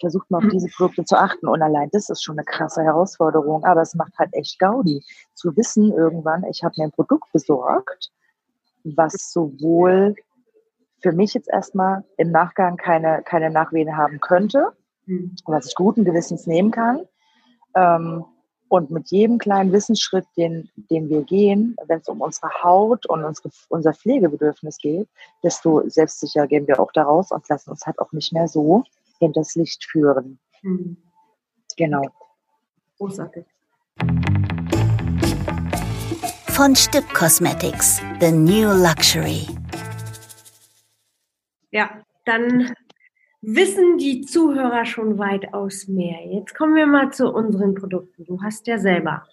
Versucht 0.00 0.30
mal 0.30 0.38
auf 0.38 0.44
mhm. 0.44 0.50
diese 0.50 0.68
Produkte 0.68 1.04
zu 1.04 1.16
achten. 1.16 1.48
Und 1.48 1.62
allein 1.62 1.88
das 1.92 2.10
ist 2.10 2.22
schon 2.22 2.38
eine 2.38 2.44
krasse 2.44 2.82
Herausforderung. 2.82 3.64
Aber 3.64 3.80
es 3.80 3.94
macht 3.94 4.12
halt 4.18 4.34
echt 4.34 4.58
Gaudi, 4.58 5.02
zu 5.34 5.56
wissen 5.56 5.92
irgendwann, 5.92 6.44
ich 6.44 6.62
habe 6.62 6.74
mir 6.76 6.84
ein 6.84 6.92
Produkt 6.92 7.32
besorgt, 7.32 8.10
was 8.84 9.32
sowohl 9.32 10.14
für 11.00 11.12
mich 11.12 11.34
jetzt 11.34 11.50
erstmal 11.50 12.04
im 12.16 12.30
Nachgang 12.30 12.76
keine, 12.76 13.22
keine 13.22 13.50
Nachwehen 13.50 13.96
haben 13.96 14.20
könnte, 14.20 14.72
mhm. 15.06 15.36
was 15.44 15.66
ich 15.66 15.74
guten 15.74 16.04
Gewissens 16.04 16.46
nehmen 16.46 16.70
kann. 16.70 17.02
Ähm, 17.74 18.24
und 18.68 18.90
mit 18.90 19.10
jedem 19.10 19.38
kleinen 19.38 19.72
Wissensschritt, 19.72 20.26
den, 20.36 20.70
den 20.90 21.08
wir 21.08 21.22
gehen, 21.22 21.76
wenn 21.86 22.00
es 22.00 22.08
um 22.08 22.20
unsere 22.20 22.50
Haut 22.62 23.06
und 23.06 23.24
unsere, 23.24 23.50
unser 23.68 23.92
Pflegebedürfnis 23.92 24.78
geht, 24.78 25.08
desto 25.42 25.88
selbstsicher 25.88 26.46
gehen 26.46 26.66
wir 26.66 26.80
auch 26.80 26.92
daraus 26.92 27.30
und 27.30 27.48
lassen 27.48 27.70
uns 27.70 27.86
halt 27.86 27.98
auch 27.98 28.12
nicht 28.12 28.32
mehr 28.32 28.48
so 28.48 28.84
hinters 29.18 29.54
Licht 29.54 29.84
führen. 29.84 30.38
Mhm. 30.62 30.96
Genau. 31.76 32.02
Großartig. 32.98 33.44
Von 36.48 36.76
Stipp 36.76 37.04
Cosmetics, 37.12 38.00
The 38.20 38.30
New 38.30 38.68
Luxury. 38.68 39.46
Ja, 41.72 41.90
dann 42.24 42.72
wissen 43.46 43.98
die 43.98 44.22
Zuhörer 44.22 44.84
schon 44.84 45.18
weitaus 45.18 45.88
mehr. 45.88 46.18
Jetzt 46.26 46.54
kommen 46.54 46.74
wir 46.74 46.86
mal 46.86 47.12
zu 47.12 47.30
unseren 47.30 47.74
Produkten. 47.74 48.24
Du 48.24 48.42
hast 48.42 48.66
ja 48.66 48.78
selber 48.78 49.24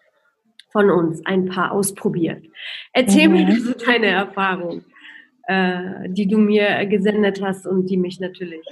von 0.71 0.89
uns 0.89 1.25
ein 1.25 1.45
paar 1.45 1.71
ausprobiert. 1.71 2.45
Erzähl 2.93 3.27
mhm. 3.27 3.33
mir 3.33 3.59
so 3.59 3.73
deine 3.73 4.07
Erfahrung, 4.07 4.83
äh, 5.47 6.09
die 6.09 6.27
du 6.27 6.37
mir 6.37 6.85
gesendet 6.85 7.41
hast 7.41 7.65
und 7.67 7.87
die 7.89 7.97
mich 7.97 8.19
natürlich 8.19 8.65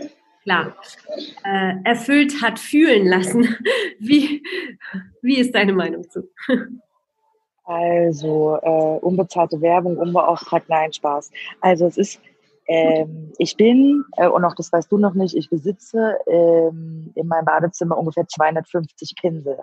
klar 0.43 0.75
äh, 1.43 1.73
erfüllt 1.83 2.41
hat 2.41 2.59
fühlen 2.59 3.07
lassen. 3.07 3.55
Wie, 3.99 4.41
wie 5.21 5.37
ist 5.37 5.53
deine 5.53 5.73
Meinung 5.73 6.09
zu? 6.09 6.29
Also 7.65 8.57
äh, 8.63 9.05
unbezahlte 9.05 9.61
Werbung, 9.61 9.97
unbeauftragt, 9.97 10.69
nein, 10.69 10.91
Spaß. 10.91 11.31
Also 11.61 11.85
es 11.85 11.97
ist, 11.97 12.21
ähm, 12.69 13.33
ich 13.39 13.57
bin, 13.57 14.05
äh, 14.17 14.27
und 14.27 14.45
auch 14.45 14.53
das 14.53 14.71
weißt 14.71 14.91
du 14.91 14.99
noch 14.99 15.15
nicht, 15.15 15.35
ich 15.35 15.49
besitze 15.49 16.17
ähm, 16.27 17.11
in 17.15 17.27
meinem 17.27 17.45
Badezimmer 17.45 17.97
ungefähr 17.97 18.27
250 18.27 19.15
Pinsel. 19.19 19.57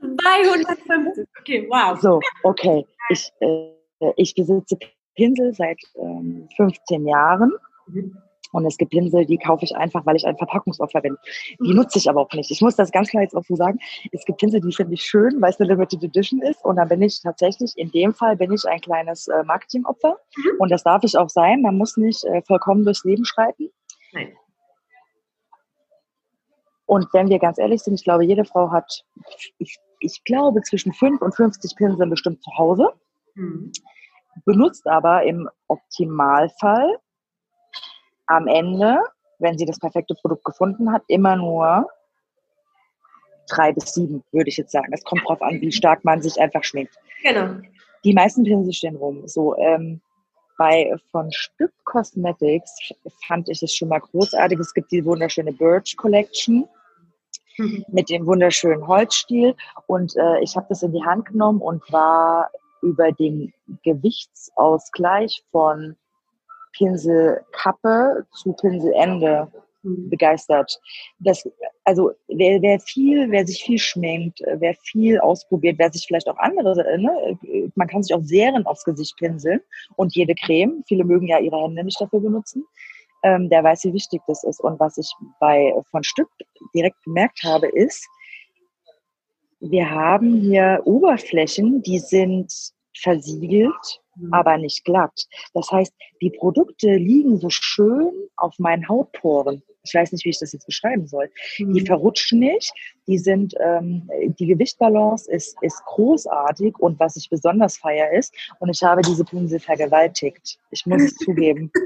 250, 0.00 1.28
okay, 1.38 1.66
wow. 1.70 1.98
So, 2.00 2.20
okay. 2.42 2.84
Ich, 3.10 3.32
äh, 3.38 3.72
ich 4.16 4.34
besitze 4.34 4.76
Pinsel 5.14 5.54
seit 5.54 5.78
ähm, 5.94 6.48
15 6.56 7.06
Jahren. 7.06 7.52
Mhm. 7.86 8.16
Und 8.52 8.66
es 8.66 8.76
gibt 8.76 8.90
Pinsel, 8.90 9.26
die 9.26 9.38
kaufe 9.38 9.64
ich 9.64 9.76
einfach, 9.76 10.04
weil 10.06 10.16
ich 10.16 10.26
ein 10.26 10.36
Verpackungsopfer 10.36 11.00
bin. 11.00 11.16
Die 11.64 11.74
nutze 11.74 11.98
ich 11.98 12.08
aber 12.08 12.20
auch 12.20 12.32
nicht. 12.32 12.50
Ich 12.50 12.60
muss 12.60 12.76
das 12.76 12.90
ganz 12.90 13.08
klar 13.08 13.22
jetzt 13.22 13.34
auch 13.34 13.44
so 13.44 13.54
sagen. 13.54 13.78
Es 14.12 14.24
gibt 14.24 14.38
Pinsel, 14.38 14.60
die 14.60 14.74
finde 14.74 14.94
ich 14.94 15.02
schön, 15.02 15.40
weil 15.40 15.50
es 15.50 15.60
eine 15.60 15.68
Limited 15.68 16.02
Edition 16.02 16.42
ist. 16.42 16.64
Und 16.64 16.76
dann 16.76 16.88
bin 16.88 17.02
ich 17.02 17.20
tatsächlich, 17.22 17.72
in 17.76 17.90
dem 17.90 18.12
Fall 18.12 18.36
bin 18.36 18.52
ich 18.52 18.64
ein 18.66 18.80
kleines 18.80 19.28
äh, 19.28 19.44
Marketingopfer. 19.44 20.18
Mhm. 20.36 20.50
Und 20.58 20.70
das 20.70 20.82
darf 20.82 21.04
ich 21.04 21.16
auch 21.16 21.28
sein. 21.28 21.62
Man 21.62 21.76
muss 21.76 21.96
nicht 21.96 22.24
äh, 22.24 22.42
vollkommen 22.42 22.84
durchs 22.84 23.04
Leben 23.04 23.24
schreiten. 23.24 23.70
Nein. 24.12 24.32
Und 26.86 27.06
wenn 27.12 27.28
wir 27.28 27.38
ganz 27.38 27.58
ehrlich 27.58 27.82
sind, 27.82 27.94
ich 27.94 28.02
glaube, 28.02 28.24
jede 28.24 28.44
Frau 28.44 28.72
hat, 28.72 29.04
ich, 29.58 29.78
ich 30.00 30.24
glaube, 30.24 30.60
zwischen 30.62 30.92
5 30.92 31.22
und 31.22 31.36
50 31.36 31.76
Pinseln 31.76 32.10
bestimmt 32.10 32.42
zu 32.42 32.50
Hause. 32.58 32.88
Mhm. 33.36 33.70
Benutzt 34.44 34.88
aber 34.88 35.22
im 35.22 35.48
Optimalfall 35.68 36.98
am 38.30 38.46
Ende, 38.46 39.02
wenn 39.38 39.58
sie 39.58 39.66
das 39.66 39.78
perfekte 39.78 40.14
Produkt 40.14 40.44
gefunden 40.44 40.92
hat, 40.92 41.02
immer 41.08 41.36
nur 41.36 41.88
drei 43.48 43.72
bis 43.72 43.92
sieben, 43.92 44.22
würde 44.30 44.48
ich 44.48 44.56
jetzt 44.56 44.70
sagen. 44.70 44.92
Es 44.92 45.02
kommt 45.02 45.22
drauf 45.26 45.42
an, 45.42 45.60
wie 45.60 45.72
stark 45.72 46.04
man 46.04 46.22
sich 46.22 46.40
einfach 46.40 46.62
schminkt. 46.62 46.94
Genau. 47.22 47.56
Die 48.04 48.14
meisten 48.14 48.44
Pinsel 48.44 48.72
stehen 48.72 48.96
rum. 48.96 49.26
So, 49.26 49.56
ähm, 49.56 50.00
bei 50.56 50.94
von 51.10 51.32
Stück 51.32 51.72
Cosmetics 51.84 52.92
fand 53.26 53.48
ich 53.48 53.62
es 53.62 53.74
schon 53.74 53.88
mal 53.88 53.98
großartig. 53.98 54.58
Es 54.58 54.72
gibt 54.72 54.92
die 54.92 55.04
wunderschöne 55.04 55.52
Birch 55.52 55.96
Collection 55.96 56.68
mhm. 57.58 57.84
mit 57.88 58.08
dem 58.08 58.26
wunderschönen 58.26 58.86
Holzstiel. 58.86 59.56
Und 59.86 60.14
äh, 60.16 60.40
ich 60.40 60.56
habe 60.56 60.66
das 60.68 60.82
in 60.82 60.92
die 60.92 61.04
Hand 61.04 61.26
genommen 61.26 61.60
und 61.60 61.82
war 61.92 62.50
über 62.82 63.10
den 63.10 63.52
Gewichtsausgleich 63.82 65.42
von 65.50 65.96
Pinselkappe 66.72 68.26
zu 68.32 68.52
Pinselende 68.54 69.48
mhm. 69.82 70.10
begeistert. 70.10 70.80
Das, 71.18 71.48
also 71.84 72.12
wer, 72.28 72.60
wer 72.62 72.80
viel, 72.80 73.30
wer 73.30 73.46
sich 73.46 73.62
viel 73.62 73.78
schminkt, 73.78 74.40
wer 74.54 74.74
viel 74.74 75.18
ausprobiert, 75.20 75.78
wer 75.78 75.92
sich 75.92 76.06
vielleicht 76.06 76.28
auch 76.28 76.38
andere, 76.38 76.98
ne, 76.98 77.38
man 77.74 77.88
kann 77.88 78.02
sich 78.02 78.14
auch 78.14 78.22
Serien 78.22 78.66
aufs 78.66 78.84
Gesicht 78.84 79.16
pinseln 79.16 79.60
und 79.96 80.14
jede 80.14 80.34
Creme. 80.34 80.82
Viele 80.86 81.04
mögen 81.04 81.26
ja 81.26 81.38
ihre 81.38 81.62
Hände 81.62 81.84
nicht 81.84 82.00
dafür 82.00 82.20
benutzen. 82.20 82.64
Ähm, 83.22 83.50
der 83.50 83.62
weiß, 83.62 83.84
wie 83.84 83.92
wichtig 83.92 84.22
das 84.26 84.44
ist. 84.44 84.60
Und 84.60 84.80
was 84.80 84.96
ich 84.96 85.12
bei 85.40 85.74
von 85.90 86.02
Stück 86.02 86.28
direkt 86.74 87.02
gemerkt 87.04 87.42
habe, 87.44 87.68
ist, 87.68 88.08
wir 89.60 89.90
haben 89.90 90.40
hier 90.40 90.80
Oberflächen, 90.84 91.82
die 91.82 91.98
sind 91.98 92.50
versiegelt 93.00 94.00
Mhm. 94.20 94.32
aber 94.32 94.58
nicht 94.58 94.84
glatt. 94.84 95.26
Das 95.54 95.70
heißt, 95.70 95.92
die 96.20 96.30
Produkte 96.30 96.88
liegen 96.94 97.38
so 97.38 97.48
schön 97.50 98.12
auf 98.36 98.58
meinen 98.58 98.88
Hautporen. 98.88 99.62
Ich 99.82 99.94
weiß 99.94 100.12
nicht, 100.12 100.24
wie 100.26 100.30
ich 100.30 100.38
das 100.38 100.52
jetzt 100.52 100.66
beschreiben 100.66 101.06
soll. 101.06 101.30
Mhm. 101.58 101.72
Die 101.74 101.86
verrutschen 101.86 102.40
nicht. 102.40 102.72
Die 103.06 103.18
sind, 103.18 103.54
ähm, 103.60 104.08
die 104.38 104.46
Gewichtbalance 104.46 105.30
ist, 105.30 105.56
ist 105.62 105.82
großartig 105.86 106.78
und 106.78 107.00
was 107.00 107.16
ich 107.16 107.30
besonders 107.30 107.78
feier 107.78 108.12
ist, 108.12 108.34
und 108.58 108.68
ich 108.68 108.82
habe 108.82 109.00
diese 109.02 109.24
Pinsel 109.24 109.58
vergewaltigt. 109.58 110.58
Ich 110.70 110.86
muss 110.86 111.02
es 111.02 111.16
zugeben. 111.16 111.70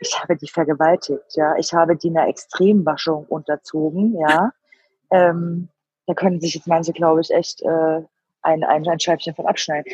Ich 0.00 0.20
habe 0.20 0.36
die 0.36 0.48
vergewaltigt, 0.48 1.34
ja. 1.34 1.56
Ich 1.56 1.72
habe 1.72 1.96
die 1.96 2.10
einer 2.10 2.28
Extremwaschung 2.28 3.24
unterzogen, 3.26 4.18
ja. 4.18 4.50
Ähm, 5.10 5.68
da 6.06 6.12
können 6.12 6.40
sich 6.40 6.54
jetzt 6.56 6.66
manche, 6.66 6.92
glaube 6.92 7.22
ich, 7.22 7.30
echt 7.30 7.62
äh, 7.62 8.02
ein, 8.42 8.64
ein, 8.64 8.86
ein 8.86 9.00
Scheibchen 9.00 9.34
von 9.34 9.46
abschneiden 9.46 9.90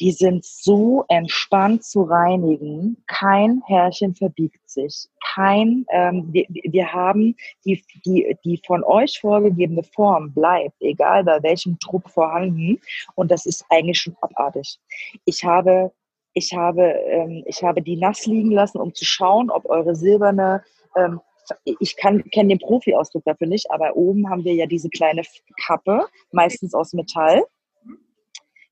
die 0.00 0.12
sind 0.12 0.44
so 0.44 1.04
entspannt 1.08 1.84
zu 1.84 2.02
reinigen. 2.02 3.02
Kein 3.06 3.62
Härchen 3.66 4.14
verbiegt 4.14 4.68
sich. 4.68 5.08
Kein, 5.34 5.84
ähm, 5.90 6.28
wir, 6.32 6.46
wir 6.48 6.92
haben 6.92 7.36
die, 7.64 7.84
die, 8.06 8.36
die 8.44 8.60
von 8.66 8.82
euch 8.82 9.20
vorgegebene 9.20 9.82
Form 9.82 10.32
bleibt, 10.32 10.80
egal 10.80 11.24
bei 11.24 11.42
welchem 11.42 11.78
Druck 11.78 12.08
vorhanden. 12.08 12.80
Und 13.14 13.30
das 13.30 13.44
ist 13.44 13.64
eigentlich 13.68 14.00
schon 14.00 14.16
abartig. 14.22 14.78
Ich 15.26 15.44
habe, 15.44 15.92
ich 16.32 16.54
habe, 16.54 16.82
ähm, 16.82 17.44
ich 17.46 17.62
habe 17.62 17.82
die 17.82 17.96
nass 17.96 18.24
liegen 18.24 18.52
lassen, 18.52 18.78
um 18.78 18.94
zu 18.94 19.04
schauen, 19.04 19.50
ob 19.50 19.66
eure 19.66 19.94
silberne 19.94 20.64
ähm, 20.96 21.20
ich 21.64 21.96
kenne 21.96 22.22
den 22.32 22.58
Profi-Ausdruck 22.58 23.24
dafür 23.24 23.48
nicht, 23.48 23.70
aber 23.72 23.96
oben 23.96 24.30
haben 24.30 24.44
wir 24.44 24.54
ja 24.54 24.66
diese 24.66 24.88
kleine 24.88 25.22
Kappe, 25.64 26.06
meistens 26.30 26.74
aus 26.74 26.92
Metall. 26.92 27.44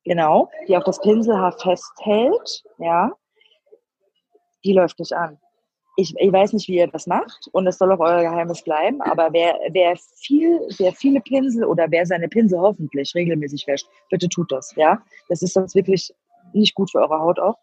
Genau, 0.05 0.50
die 0.67 0.76
auch 0.76 0.85
das 0.85 1.00
Pinselhaar 1.00 1.52
festhält, 1.52 2.64
ja. 2.78 3.12
Die 4.64 4.73
läuft 4.73 4.99
nicht 4.99 5.12
an. 5.12 5.38
Ich, 5.97 6.14
ich 6.17 6.33
weiß 6.33 6.52
nicht, 6.52 6.69
wie 6.69 6.76
ihr 6.76 6.87
das 6.87 7.07
macht 7.07 7.49
und 7.52 7.67
es 7.67 7.76
soll 7.76 7.90
auch 7.93 7.99
euer 7.99 8.23
Geheimnis 8.23 8.62
bleiben, 8.62 9.02
aber 9.02 9.33
wer, 9.33 9.59
wer, 9.73 9.97
viel, 10.17 10.61
wer 10.78 10.93
viele 10.93 11.21
Pinsel 11.21 11.64
oder 11.64 11.90
wer 11.90 12.07
seine 12.07 12.28
Pinsel 12.28 12.61
hoffentlich 12.61 13.12
regelmäßig 13.14 13.67
wäscht, 13.67 13.88
bitte 14.09 14.28
tut 14.28 14.52
das, 14.52 14.75
ja. 14.76 15.02
Das 15.28 15.43
ist 15.43 15.55
sonst 15.55 15.75
wirklich 15.75 16.14
nicht 16.52 16.75
gut 16.75 16.90
für 16.90 17.00
eure 17.00 17.19
Haut 17.19 17.40
auch 17.40 17.57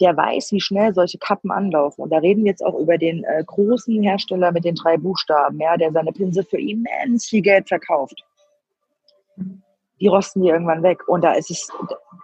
der 0.00 0.16
weiß, 0.16 0.52
wie 0.52 0.60
schnell 0.60 0.94
solche 0.94 1.18
Kappen 1.18 1.50
anlaufen. 1.50 2.02
Und 2.02 2.10
da 2.10 2.18
reden 2.18 2.44
wir 2.44 2.50
jetzt 2.50 2.64
auch 2.64 2.78
über 2.78 2.98
den 2.98 3.24
äh, 3.24 3.42
großen 3.44 4.02
Hersteller 4.02 4.52
mit 4.52 4.64
den 4.64 4.74
drei 4.74 4.96
Buchstaben, 4.96 5.58
ja, 5.60 5.76
der 5.76 5.92
seine 5.92 6.12
Pinsel 6.12 6.44
für 6.44 6.60
immens 6.60 7.26
viel 7.26 7.42
Geld 7.42 7.68
verkauft. 7.68 8.24
Die 10.00 10.06
rosten 10.06 10.42
die 10.42 10.48
irgendwann 10.48 10.82
weg 10.82 11.06
und 11.08 11.22
da 11.22 11.32
ist 11.32 11.50
es, 11.50 11.68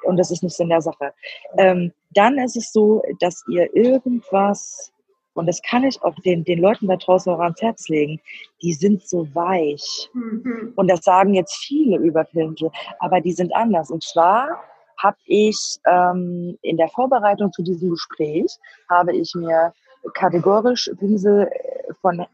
und 0.04 0.16
das 0.16 0.31
ist 0.31 0.43
nicht 0.43 0.57
Sinn 0.57 0.69
der 0.69 0.83
Sache. 0.83 1.12
Ähm, 1.59 1.93
dann 2.14 2.38
ist 2.38 2.57
es 2.57 2.73
so, 2.73 3.02
dass 3.21 3.45
ihr 3.49 3.75
irgendwas, 3.75 4.93
und 5.35 5.47
das 5.47 5.61
kann 5.62 5.85
ich 5.85 6.00
auch 6.02 6.14
den, 6.25 6.45
den 6.45 6.61
Leuten 6.61 6.87
da 6.87 6.97
draußen 6.97 7.33
auch 7.33 7.40
ans 7.40 7.61
Herz 7.61 7.88
legen, 7.88 8.21
die 8.62 8.73
sind 8.73 9.02
so 9.07 9.26
weich. 9.35 10.11
Mhm. 10.12 10.73
Und 10.76 10.88
das 10.88 11.02
sagen 11.02 11.35
jetzt 11.35 11.57
viele 11.64 11.97
über 11.99 12.25
Pinsel, 12.25 12.71
aber 13.00 13.21
die 13.21 13.33
sind 13.33 13.54
anders. 13.54 13.90
Und 13.90 14.04
zwar 14.04 14.62
habe 14.99 15.16
ich 15.26 15.57
ähm, 15.87 16.57
in 16.62 16.76
der 16.76 16.88
Vorbereitung 16.88 17.52
zu 17.52 17.62
diesem 17.62 17.90
Gespräch, 17.90 18.57
habe 18.88 19.14
ich 19.14 19.35
mir 19.35 19.73
kategorisch 20.14 20.90
Pinsel 20.99 21.49
äh, 21.49 21.95
von 22.00 22.25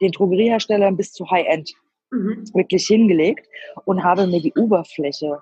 den 0.00 0.12
Drogerieherstellern 0.12 0.96
bis 0.96 1.12
zu 1.12 1.28
High-End 1.28 1.72
mhm. 2.10 2.44
wirklich 2.54 2.86
hingelegt 2.86 3.46
und 3.84 4.02
habe 4.02 4.26
mir 4.26 4.40
die 4.40 4.52
Oberfläche 4.54 5.38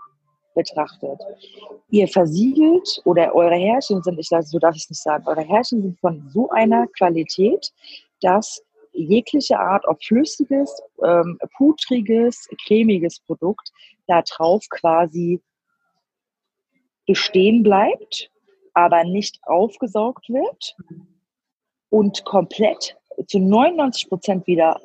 betrachtet. 0.54 1.20
Ihr 1.90 2.08
versiegelt 2.08 3.00
oder 3.04 3.34
eure 3.34 3.54
Härchen 3.54 4.02
sind, 4.02 4.18
ich 4.18 4.28
so 4.28 4.58
darf 4.58 4.74
ich 4.74 4.84
es 4.84 4.90
nicht 4.90 5.02
sagen, 5.02 5.24
eure 5.26 5.42
Härchen 5.42 5.82
sind 5.82 6.00
von 6.00 6.28
so 6.32 6.48
einer 6.50 6.86
Qualität, 6.96 7.72
dass 8.22 8.62
jegliche 8.92 9.58
Art, 9.58 9.86
ob 9.86 10.02
flüssiges, 10.02 10.82
ähm, 11.04 11.38
putriges, 11.56 12.48
cremiges 12.66 13.20
Produkt 13.20 13.70
da 14.06 14.22
drauf 14.22 14.64
quasi 14.70 15.40
bestehen 17.06 17.62
bleibt, 17.62 18.30
aber 18.72 19.04
nicht 19.04 19.38
aufgesaugt 19.44 20.28
wird 20.28 20.76
und 21.90 22.24
komplett 22.24 22.96
zu 23.28 23.38
99 23.38 24.08
Prozent 24.08 24.46
wieder 24.46 24.80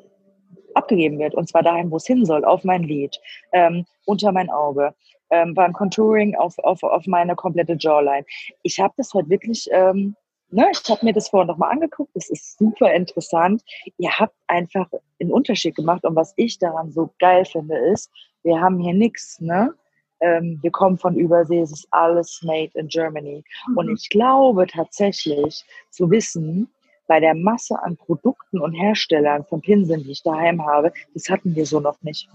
abgegeben 0.75 1.19
wird. 1.19 1.35
Und 1.35 1.49
zwar 1.49 1.63
dahin, 1.63 1.91
wo 1.91 1.97
es 1.97 2.05
hin 2.05 2.25
soll, 2.25 2.45
auf 2.45 2.63
mein 2.63 2.83
Lid, 2.83 3.19
ähm, 3.51 3.85
unter 4.05 4.31
mein 4.31 4.49
Auge, 4.49 4.93
ähm, 5.29 5.53
beim 5.53 5.73
Contouring 5.73 6.35
auf, 6.35 6.57
auf, 6.59 6.83
auf 6.83 7.05
meine 7.07 7.35
komplette 7.35 7.75
Jawline. 7.79 8.25
Ich 8.63 8.79
habe 8.79 8.93
das 8.97 9.13
heute 9.13 9.29
wirklich, 9.29 9.67
ähm, 9.71 10.15
ne, 10.49 10.67
ich 10.71 10.89
habe 10.89 11.05
mir 11.05 11.13
das 11.13 11.29
vorher 11.29 11.47
nochmal 11.47 11.71
angeguckt, 11.71 12.11
das 12.15 12.29
ist 12.29 12.57
super 12.57 12.93
interessant. 12.93 13.63
Ihr 13.97 14.11
habt 14.11 14.35
einfach 14.47 14.87
einen 15.19 15.31
Unterschied 15.31 15.75
gemacht 15.75 16.03
und 16.03 16.15
was 16.15 16.33
ich 16.35 16.59
daran 16.59 16.91
so 16.91 17.11
geil 17.19 17.45
finde, 17.45 17.77
ist, 17.77 18.11
wir 18.43 18.59
haben 18.59 18.79
hier 18.79 18.93
nichts, 18.93 19.39
ne? 19.39 19.73
ähm, 20.21 20.59
wir 20.61 20.71
kommen 20.71 20.97
von 20.97 21.15
Übersee, 21.15 21.59
es 21.59 21.71
ist 21.71 21.87
alles 21.91 22.41
made 22.43 22.71
in 22.75 22.87
Germany. 22.87 23.43
Mhm. 23.67 23.77
Und 23.77 23.89
ich 23.89 24.09
glaube 24.09 24.67
tatsächlich 24.67 25.65
zu 25.89 26.09
wissen, 26.09 26.69
bei 27.08 27.20
der 27.20 27.36
Masse 27.36 27.81
an 27.81 27.98
Produkten 27.98 28.60
und 28.60 28.74
Herstellern 28.74 29.43
von 29.46 29.62
Pinseln, 29.62 30.03
die 30.03 30.12
ich 30.12 30.24
daheim 30.24 30.65
habe, 30.65 30.93
das 31.13 31.29
hatten 31.29 31.55
wir 31.55 31.65
so 31.65 31.79
noch 31.79 32.01
nicht. 32.01 32.29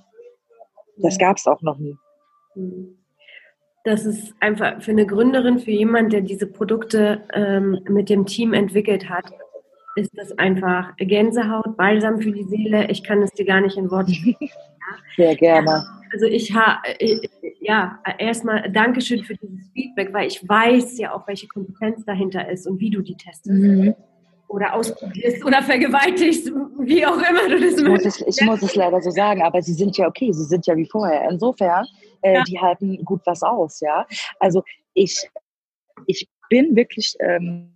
Das 0.99 1.19
gab 1.19 1.37
es 1.37 1.47
auch 1.47 1.63
noch 1.63 1.79
nie. 1.79 1.97
Mhm. 2.55 2.99
Das 3.85 4.05
ist 4.05 4.35
einfach 4.41 4.83
für 4.83 4.91
eine 4.91 5.07
Gründerin, 5.07 5.61
für 5.61 5.71
jemand, 5.71 6.13
der 6.13 6.21
diese 6.21 6.49
Produkte 6.49 7.23
ähm, 7.33 7.79
mit 7.89 8.09
dem 8.09 8.27
Team 8.27 8.53
entwickelt 8.53 9.09
hat, 9.09 9.27
ist 9.95 10.11
das 10.15 10.37
einfach 10.39 10.97
Gänsehaut, 10.97 11.77
Balsam 11.77 12.21
für 12.21 12.33
die 12.33 12.43
Seele. 12.45 12.91
Ich 12.91 13.05
kann 13.05 13.23
es 13.23 13.31
dir 13.31 13.47
gar 13.47 13.61
nicht 13.61 13.77
in 13.77 13.91
Worte 13.91 14.13
sprechen. 14.15 14.51
Sehr 15.17 15.37
gerne. 15.37 15.85
Also 16.13 16.27
ich 16.27 16.55
habe, 16.55 16.81
ja, 17.61 18.01
erstmal 18.19 18.71
Dankeschön 18.71 19.25
für 19.25 19.35
dieses 19.35 19.71
Feedback, 19.73 20.13
weil 20.13 20.29
ich 20.29 20.47
weiß 20.47 20.99
ja 20.99 21.15
auch, 21.15 21.27
welche 21.27 21.49
Kompetenz 21.49 22.05
dahinter 22.05 22.49
ist 22.49 22.67
und 22.67 22.81
wie 22.81 22.91
du 22.91 23.03
die 23.03 23.17
testest. 23.17 23.51
Mhm. 23.51 23.95
Oder 24.49 24.75
ausprobierst 24.75 25.45
oder 25.45 25.63
vergewaltigst, 25.63 26.47
wie 26.79 27.05
auch 27.05 27.17
immer 27.17 27.49
du 27.49 27.61
das 27.61 27.81
ich 27.81 27.85
muss 27.85 28.05
es, 28.05 28.21
Ich 28.21 28.47
muss 28.47 28.63
es 28.63 28.75
leider 28.77 29.01
so 29.03 29.11
sagen, 29.11 29.43
aber 29.43 29.61
sie 29.61 29.73
sind 29.73 29.97
ja 29.97 30.07
okay, 30.07 30.33
sie 30.33 30.45
sind 30.45 30.67
ja 30.67 30.77
wie 30.77 30.87
vorher. 30.87 31.29
Insofern, 31.29 31.85
äh, 32.23 32.35
ja. 32.35 32.43
die 32.45 32.59
halten 32.59 33.05
gut 33.05 33.23
was 33.25 33.43
aus, 33.43 33.81
ja. 33.81 34.07
Also 34.39 34.63
ich, 34.95 35.29
ich 36.07 36.29
bin 36.49 36.77
wirklich, 36.77 37.17
ähm, 37.21 37.75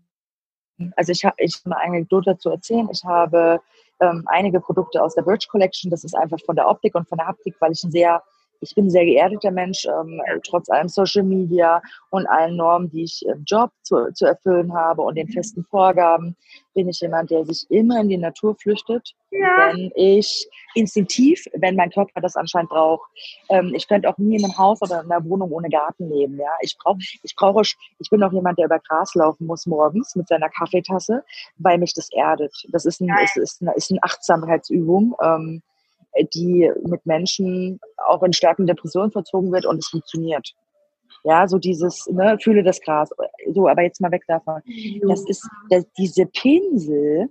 also 0.97 1.13
ich 1.13 1.25
habe 1.25 1.37
ich 1.39 1.55
hab 1.57 1.73
eine 1.73 1.81
Anekdote 1.81 2.33
dazu 2.33 2.51
erzählen. 2.51 2.89
Ich 2.93 3.03
habe 3.05 3.61
ähm, 4.01 4.23
einige 4.27 4.61
Produkte 4.61 5.03
aus 5.03 5.15
der 5.15 5.23
Birch 5.23 5.49
Collection. 5.49 5.91
Das 5.91 6.05
ist 6.05 6.15
einfach 6.15 6.39
von 6.45 6.57
der 6.57 6.69
Optik 6.69 6.95
und 6.95 7.09
von 7.09 7.19
der 7.19 7.27
Haptik, 7.27 7.57
weil 7.61 7.73
ich 7.73 7.83
ein 7.85 7.91
sehr 7.91 8.23
ich 8.61 8.75
bin 8.75 8.87
ein 8.87 8.91
sehr 8.91 9.05
geerdeter 9.05 9.51
Mensch, 9.51 9.87
ähm, 9.87 10.21
trotz 10.47 10.69
allem 10.69 10.89
Social 10.89 11.25
Media 11.25 11.81
und 12.11 12.27
allen 12.27 12.57
Normen, 12.57 12.91
die 12.91 13.05
ich 13.05 13.25
im 13.27 13.45
Job 13.45 13.71
zu, 13.83 14.13
zu 14.13 14.27
erfüllen 14.27 14.73
habe 14.75 15.03
und 15.03 15.17
den 15.17 15.27
mhm. 15.27 15.33
festen 15.33 15.65
Vorgaben, 15.65 16.37
bin 16.75 16.89
ich 16.89 17.01
jemand, 17.01 17.31
der 17.31 17.45
sich 17.45 17.67
immer 17.71 18.01
in 18.01 18.09
die 18.09 18.17
Natur 18.17 18.55
flüchtet, 18.55 19.15
ja. 19.31 19.73
wenn 19.73 19.91
ich 19.95 20.49
instinktiv, 20.75 21.45
wenn 21.55 21.75
mein 21.75 21.91
Körper 21.91 22.21
das 22.21 22.37
anscheinend 22.37 22.71
braucht. 22.71 23.09
Ähm, 23.49 23.73
ich 23.75 23.89
könnte 23.89 24.09
auch 24.09 24.19
nie 24.19 24.37
in 24.37 24.45
einem 24.45 24.57
Haus 24.57 24.81
oder 24.83 25.03
in 25.03 25.11
einer 25.11 25.25
Wohnung 25.25 25.51
ohne 25.51 25.69
Garten 25.69 26.09
leben. 26.11 26.39
Ja, 26.39 26.51
ich 26.61 26.77
brauche, 26.79 26.99
ich 27.23 27.35
brauche, 27.35 27.63
ich 27.63 28.11
bin 28.11 28.23
auch 28.23 28.33
jemand, 28.33 28.59
der 28.59 28.67
über 28.67 28.79
Gras 28.79 29.15
laufen 29.15 29.47
muss 29.47 29.67
morgens 29.67 30.15
mit 30.15 30.29
seiner 30.29 30.49
Kaffeetasse, 30.49 31.25
weil 31.59 31.79
mich 31.79 31.95
das 31.95 32.09
erdet. 32.13 32.55
Das 32.69 32.85
ist, 32.85 33.01
ein, 33.01 33.09
ist, 33.25 33.37
ist, 33.37 33.63
eine, 33.63 33.75
ist 33.75 33.91
eine 33.91 34.03
Achtsamkeitsübung. 34.03 35.15
Ähm, 35.23 35.63
die 36.35 36.71
mit 36.85 37.05
Menschen 37.07 37.81
auch 38.07 38.23
in 38.23 38.33
starken 38.33 38.67
Depressionen 38.67 39.13
verzogen 39.13 39.53
wird 39.53 39.67
und 39.67 39.79
es 39.79 39.89
funktioniert. 39.89 40.55
Ja, 41.25 41.47
so 41.47 41.59
dieses, 41.59 42.07
ne, 42.07 42.39
fühle 42.41 42.63
das 42.63 42.81
Gras. 42.81 43.11
So, 43.53 43.69
aber 43.69 43.83
jetzt 43.83 44.01
mal 44.01 44.11
weg 44.11 44.25
davon. 44.27 44.63
Das 45.07 45.29
ist, 45.29 45.47
das, 45.69 45.85
diese 45.99 46.27
Pinsel 46.27 47.29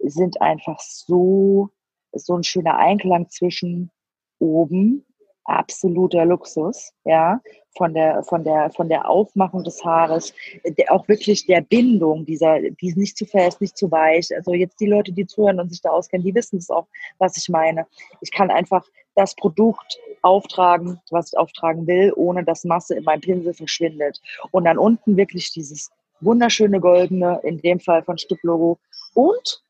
sind 0.00 0.40
einfach 0.42 0.78
so, 0.80 1.70
so 2.12 2.36
ein 2.36 2.42
schöner 2.42 2.76
Einklang 2.76 3.28
zwischen 3.30 3.90
oben 4.38 5.06
absoluter 5.44 6.24
Luxus, 6.24 6.92
ja, 7.04 7.40
von 7.76 7.94
der, 7.94 8.22
von 8.22 8.44
der, 8.44 8.70
von 8.70 8.88
der 8.88 9.08
Aufmachung 9.08 9.64
des 9.64 9.84
Haares, 9.84 10.32
der, 10.64 10.92
auch 10.92 11.06
wirklich 11.08 11.46
der 11.46 11.60
Bindung 11.60 12.24
dieser, 12.24 12.60
die 12.60 12.88
ist 12.88 12.96
nicht 12.96 13.16
zu 13.16 13.26
fest, 13.26 13.60
nicht 13.60 13.76
zu 13.76 13.90
weich. 13.90 14.28
Also 14.34 14.52
jetzt 14.54 14.80
die 14.80 14.86
Leute, 14.86 15.12
die 15.12 15.26
zuhören 15.26 15.60
und 15.60 15.70
sich 15.70 15.80
da 15.80 15.90
auskennen, 15.90 16.24
die 16.24 16.34
wissen 16.34 16.58
es 16.58 16.70
auch, 16.70 16.86
was 17.18 17.36
ich 17.36 17.48
meine. 17.48 17.86
Ich 18.20 18.30
kann 18.30 18.50
einfach 18.50 18.84
das 19.14 19.34
Produkt 19.34 19.98
auftragen, 20.22 21.00
was 21.10 21.32
ich 21.32 21.38
auftragen 21.38 21.86
will, 21.86 22.12
ohne 22.16 22.44
dass 22.44 22.64
Masse 22.64 22.94
in 22.94 23.04
meinem 23.04 23.20
Pinsel 23.20 23.54
verschwindet. 23.54 24.20
Und 24.50 24.64
dann 24.64 24.78
unten 24.78 25.16
wirklich 25.16 25.52
dieses 25.52 25.90
wunderschöne 26.20 26.80
goldene, 26.80 27.40
in 27.42 27.60
dem 27.60 27.80
Fall 27.80 28.02
von 28.02 28.18
Stück 28.18 28.42
Logo 28.42 28.78
und 29.14 29.62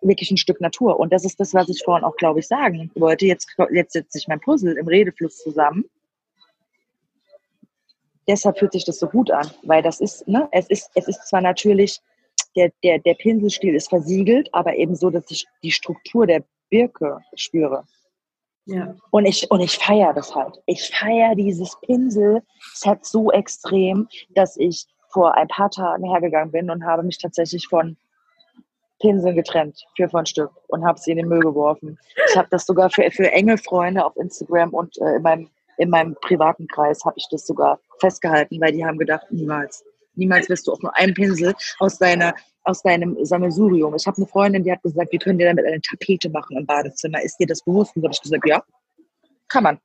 wirklich 0.00 0.30
ein 0.30 0.36
Stück 0.36 0.60
Natur. 0.60 0.98
Und 0.98 1.12
das 1.12 1.24
ist 1.24 1.40
das, 1.40 1.54
was 1.54 1.68
ich 1.68 1.82
vorhin 1.84 2.04
auch, 2.04 2.16
glaube 2.16 2.40
ich, 2.40 2.46
sagen 2.46 2.90
wollte. 2.94 3.26
Jetzt, 3.26 3.48
jetzt 3.72 3.92
setze 3.92 4.18
ich 4.18 4.28
mein 4.28 4.40
Puzzle 4.40 4.76
im 4.76 4.86
Redefluss 4.86 5.38
zusammen. 5.38 5.84
Deshalb 8.28 8.58
fühlt 8.58 8.72
sich 8.72 8.84
das 8.84 8.98
so 8.98 9.08
gut 9.08 9.30
an, 9.30 9.50
weil 9.64 9.82
das 9.82 10.00
ist, 10.00 10.28
ne, 10.28 10.48
es 10.52 10.68
ist, 10.68 10.90
es 10.94 11.08
ist 11.08 11.26
zwar 11.28 11.40
natürlich, 11.40 12.00
der, 12.54 12.70
der, 12.84 12.98
der 12.98 13.14
Pinselstil 13.14 13.74
ist 13.74 13.88
versiegelt, 13.88 14.48
aber 14.52 14.76
eben 14.76 14.94
so, 14.94 15.10
dass 15.10 15.30
ich 15.30 15.46
die 15.62 15.72
Struktur 15.72 16.26
der 16.26 16.44
Birke 16.70 17.18
spüre. 17.34 17.84
Ja. 18.66 18.94
Und 19.10 19.24
ich, 19.24 19.50
und 19.50 19.60
ich 19.60 19.78
feiere 19.78 20.12
das 20.12 20.34
halt. 20.34 20.60
Ich 20.66 20.90
feiere 20.94 21.34
dieses 21.34 21.74
Pinsel-Set 21.80 23.04
so 23.04 23.32
extrem, 23.32 24.08
dass 24.34 24.58
ich 24.58 24.84
vor 25.10 25.34
ein 25.34 25.48
paar 25.48 25.70
Tagen 25.70 26.04
hergegangen 26.04 26.52
bin 26.52 26.70
und 26.70 26.84
habe 26.84 27.02
mich 27.02 27.16
tatsächlich 27.16 27.66
von 27.66 27.96
Pinseln 29.00 29.36
getrennt, 29.36 29.82
vier 29.96 30.10
von 30.10 30.26
Stück, 30.26 30.50
und 30.68 30.84
habe 30.84 30.98
sie 30.98 31.12
in 31.12 31.18
den 31.18 31.28
Müll 31.28 31.40
geworfen. 31.40 31.98
Ich 32.28 32.36
habe 32.36 32.48
das 32.50 32.66
sogar 32.66 32.90
für, 32.90 33.10
für 33.10 33.30
enge 33.32 33.56
Freunde 33.56 34.04
auf 34.04 34.16
Instagram 34.16 34.74
und 34.74 34.98
äh, 35.00 35.16
in, 35.16 35.22
meinem, 35.22 35.50
in 35.78 35.90
meinem 35.90 36.16
privaten 36.20 36.66
Kreis 36.66 37.04
habe 37.04 37.16
ich 37.16 37.26
das 37.30 37.46
sogar 37.46 37.80
festgehalten, 38.00 38.60
weil 38.60 38.72
die 38.72 38.84
haben 38.84 38.98
gedacht, 38.98 39.26
niemals, 39.30 39.84
niemals 40.14 40.48
wirst 40.48 40.66
du 40.66 40.72
auch 40.72 40.82
nur 40.82 40.94
einen 40.96 41.14
Pinsel 41.14 41.54
aus 41.78 41.98
deiner 41.98 42.34
aus 42.64 42.82
deinem 42.82 43.16
Sammelsurium. 43.24 43.94
Ich 43.94 44.06
habe 44.06 44.18
eine 44.18 44.26
Freundin, 44.26 44.62
die 44.62 44.70
hat 44.70 44.82
gesagt, 44.82 45.10
wir 45.10 45.18
können 45.18 45.38
dir 45.38 45.46
damit 45.46 45.64
eine 45.64 45.80
Tapete 45.80 46.28
machen 46.28 46.58
im 46.58 46.66
Badezimmer. 46.66 47.22
Ist 47.22 47.38
dir 47.38 47.46
das 47.46 47.62
bewusst? 47.62 47.96
Und 47.96 48.02
habe 48.02 48.12
ich 48.12 48.20
gesagt, 48.20 48.46
ja, 48.46 48.62
kann 49.48 49.62
man. 49.62 49.80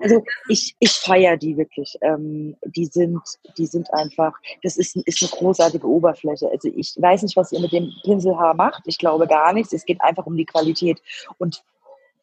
Also 0.00 0.24
ich, 0.48 0.74
ich 0.78 0.92
feiere 0.92 1.36
die 1.36 1.56
wirklich. 1.56 1.96
Ähm, 2.00 2.56
die 2.64 2.86
sind, 2.86 3.20
die 3.56 3.66
sind 3.66 3.92
einfach, 3.92 4.32
das 4.62 4.76
ist, 4.76 4.96
ist 4.96 5.22
eine 5.22 5.30
großartige 5.30 5.86
Oberfläche. 5.86 6.50
Also 6.50 6.70
ich 6.74 6.94
weiß 6.98 7.22
nicht, 7.22 7.36
was 7.36 7.52
ihr 7.52 7.60
mit 7.60 7.72
dem 7.72 7.90
Pinselhaar 8.04 8.54
macht. 8.54 8.82
Ich 8.86 8.98
glaube 8.98 9.26
gar 9.26 9.52
nichts. 9.52 9.72
Es 9.72 9.84
geht 9.84 10.00
einfach 10.00 10.26
um 10.26 10.36
die 10.36 10.46
Qualität. 10.46 11.02
Und 11.38 11.62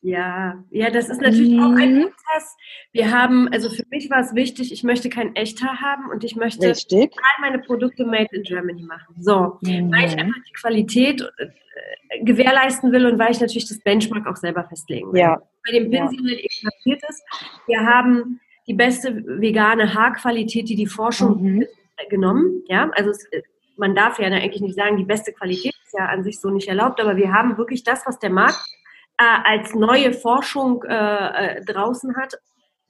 ja, 0.01 0.63
ja, 0.69 0.89
das 0.89 1.09
ist 1.09 1.21
natürlich 1.21 1.51
mhm. 1.51 1.59
auch 1.59 1.75
ein 1.77 1.95
mhm. 1.95 2.01
Prozess. 2.03 2.55
Wir 2.93 3.11
haben, 3.11 3.49
also 3.49 3.69
für 3.69 3.83
mich 3.89 4.09
war 4.09 4.21
es 4.21 4.33
wichtig, 4.33 4.71
ich 4.71 4.83
möchte 4.83 5.09
kein 5.09 5.35
Echthaar 5.35 5.81
haben 5.81 6.09
und 6.09 6.23
ich 6.23 6.35
möchte 6.35 6.69
Richtig. 6.69 7.11
all 7.17 7.41
meine 7.41 7.59
Produkte 7.59 8.05
made 8.05 8.29
in 8.31 8.43
Germany 8.43 8.83
machen. 8.83 9.15
So, 9.19 9.57
mhm. 9.61 9.91
weil 9.91 10.07
ich 10.07 10.17
einfach 10.17 10.41
die 10.47 10.53
Qualität 10.53 11.21
äh, 11.21 12.23
gewährleisten 12.23 12.91
will 12.93 13.05
und 13.05 13.19
weil 13.19 13.31
ich 13.31 13.41
natürlich 13.41 13.67
das 13.67 13.79
Benchmark 13.79 14.25
auch 14.25 14.37
selber 14.37 14.63
festlegen 14.63 15.11
will. 15.11 15.19
Ja. 15.19 15.41
Bei 15.65 15.73
dem 15.77 15.91
Pinsel 15.91 16.29
ja. 16.29 16.37
eben 16.37 16.69
passiert 16.69 17.03
ist, 17.09 17.23
wir 17.67 17.85
haben 17.85 18.39
die 18.67 18.73
beste 18.73 19.23
vegane 19.25 19.93
Haarqualität, 19.93 20.69
die 20.69 20.75
die 20.75 20.87
Forschung 20.87 21.41
mhm. 21.41 21.65
genommen. 22.09 22.63
Ja, 22.67 22.89
also 22.95 23.09
es, 23.09 23.27
man 23.75 23.95
darf 23.95 24.19
ja 24.19 24.27
eigentlich 24.27 24.61
nicht 24.61 24.75
sagen, 24.75 24.97
die 24.97 25.05
beste 25.05 25.33
Qualität 25.33 25.73
ist 25.85 25.93
ja 25.97 26.05
an 26.05 26.23
sich 26.23 26.39
so 26.39 26.49
nicht 26.49 26.67
erlaubt, 26.67 27.01
aber 27.01 27.17
wir 27.17 27.33
haben 27.33 27.57
wirklich 27.57 27.83
das, 27.83 28.05
was 28.05 28.19
der 28.19 28.29
Markt 28.29 28.59
äh, 28.59 28.78
als 29.25 29.73
neue 29.73 30.13
Forschung 30.13 30.83
äh, 30.83 31.57
äh, 31.57 31.65
draußen 31.65 32.15
hat, 32.15 32.35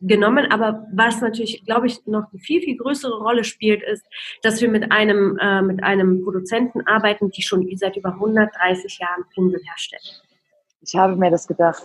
genommen. 0.01 0.51
Aber 0.51 0.87
was 0.93 1.21
natürlich, 1.21 1.63
glaube 1.65 1.87
ich, 1.87 2.05
noch 2.05 2.31
eine 2.31 2.39
viel, 2.39 2.61
viel 2.61 2.77
größere 2.77 3.17
Rolle 3.17 3.43
spielt, 3.43 3.83
ist, 3.83 4.05
dass 4.43 4.61
wir 4.61 4.69
mit 4.69 4.91
einem, 4.91 5.37
äh, 5.41 5.61
mit 5.61 5.83
einem 5.83 6.23
Produzenten 6.23 6.85
arbeiten, 6.87 7.31
die 7.31 7.41
schon 7.41 7.67
seit 7.75 7.97
über 7.97 8.13
130 8.13 8.99
Jahren 8.99 9.23
Pinsel 9.33 9.59
herstellt. 9.65 10.23
Ich 10.81 10.95
habe 10.95 11.15
mir 11.15 11.31
das 11.31 11.47
gedacht. 11.47 11.83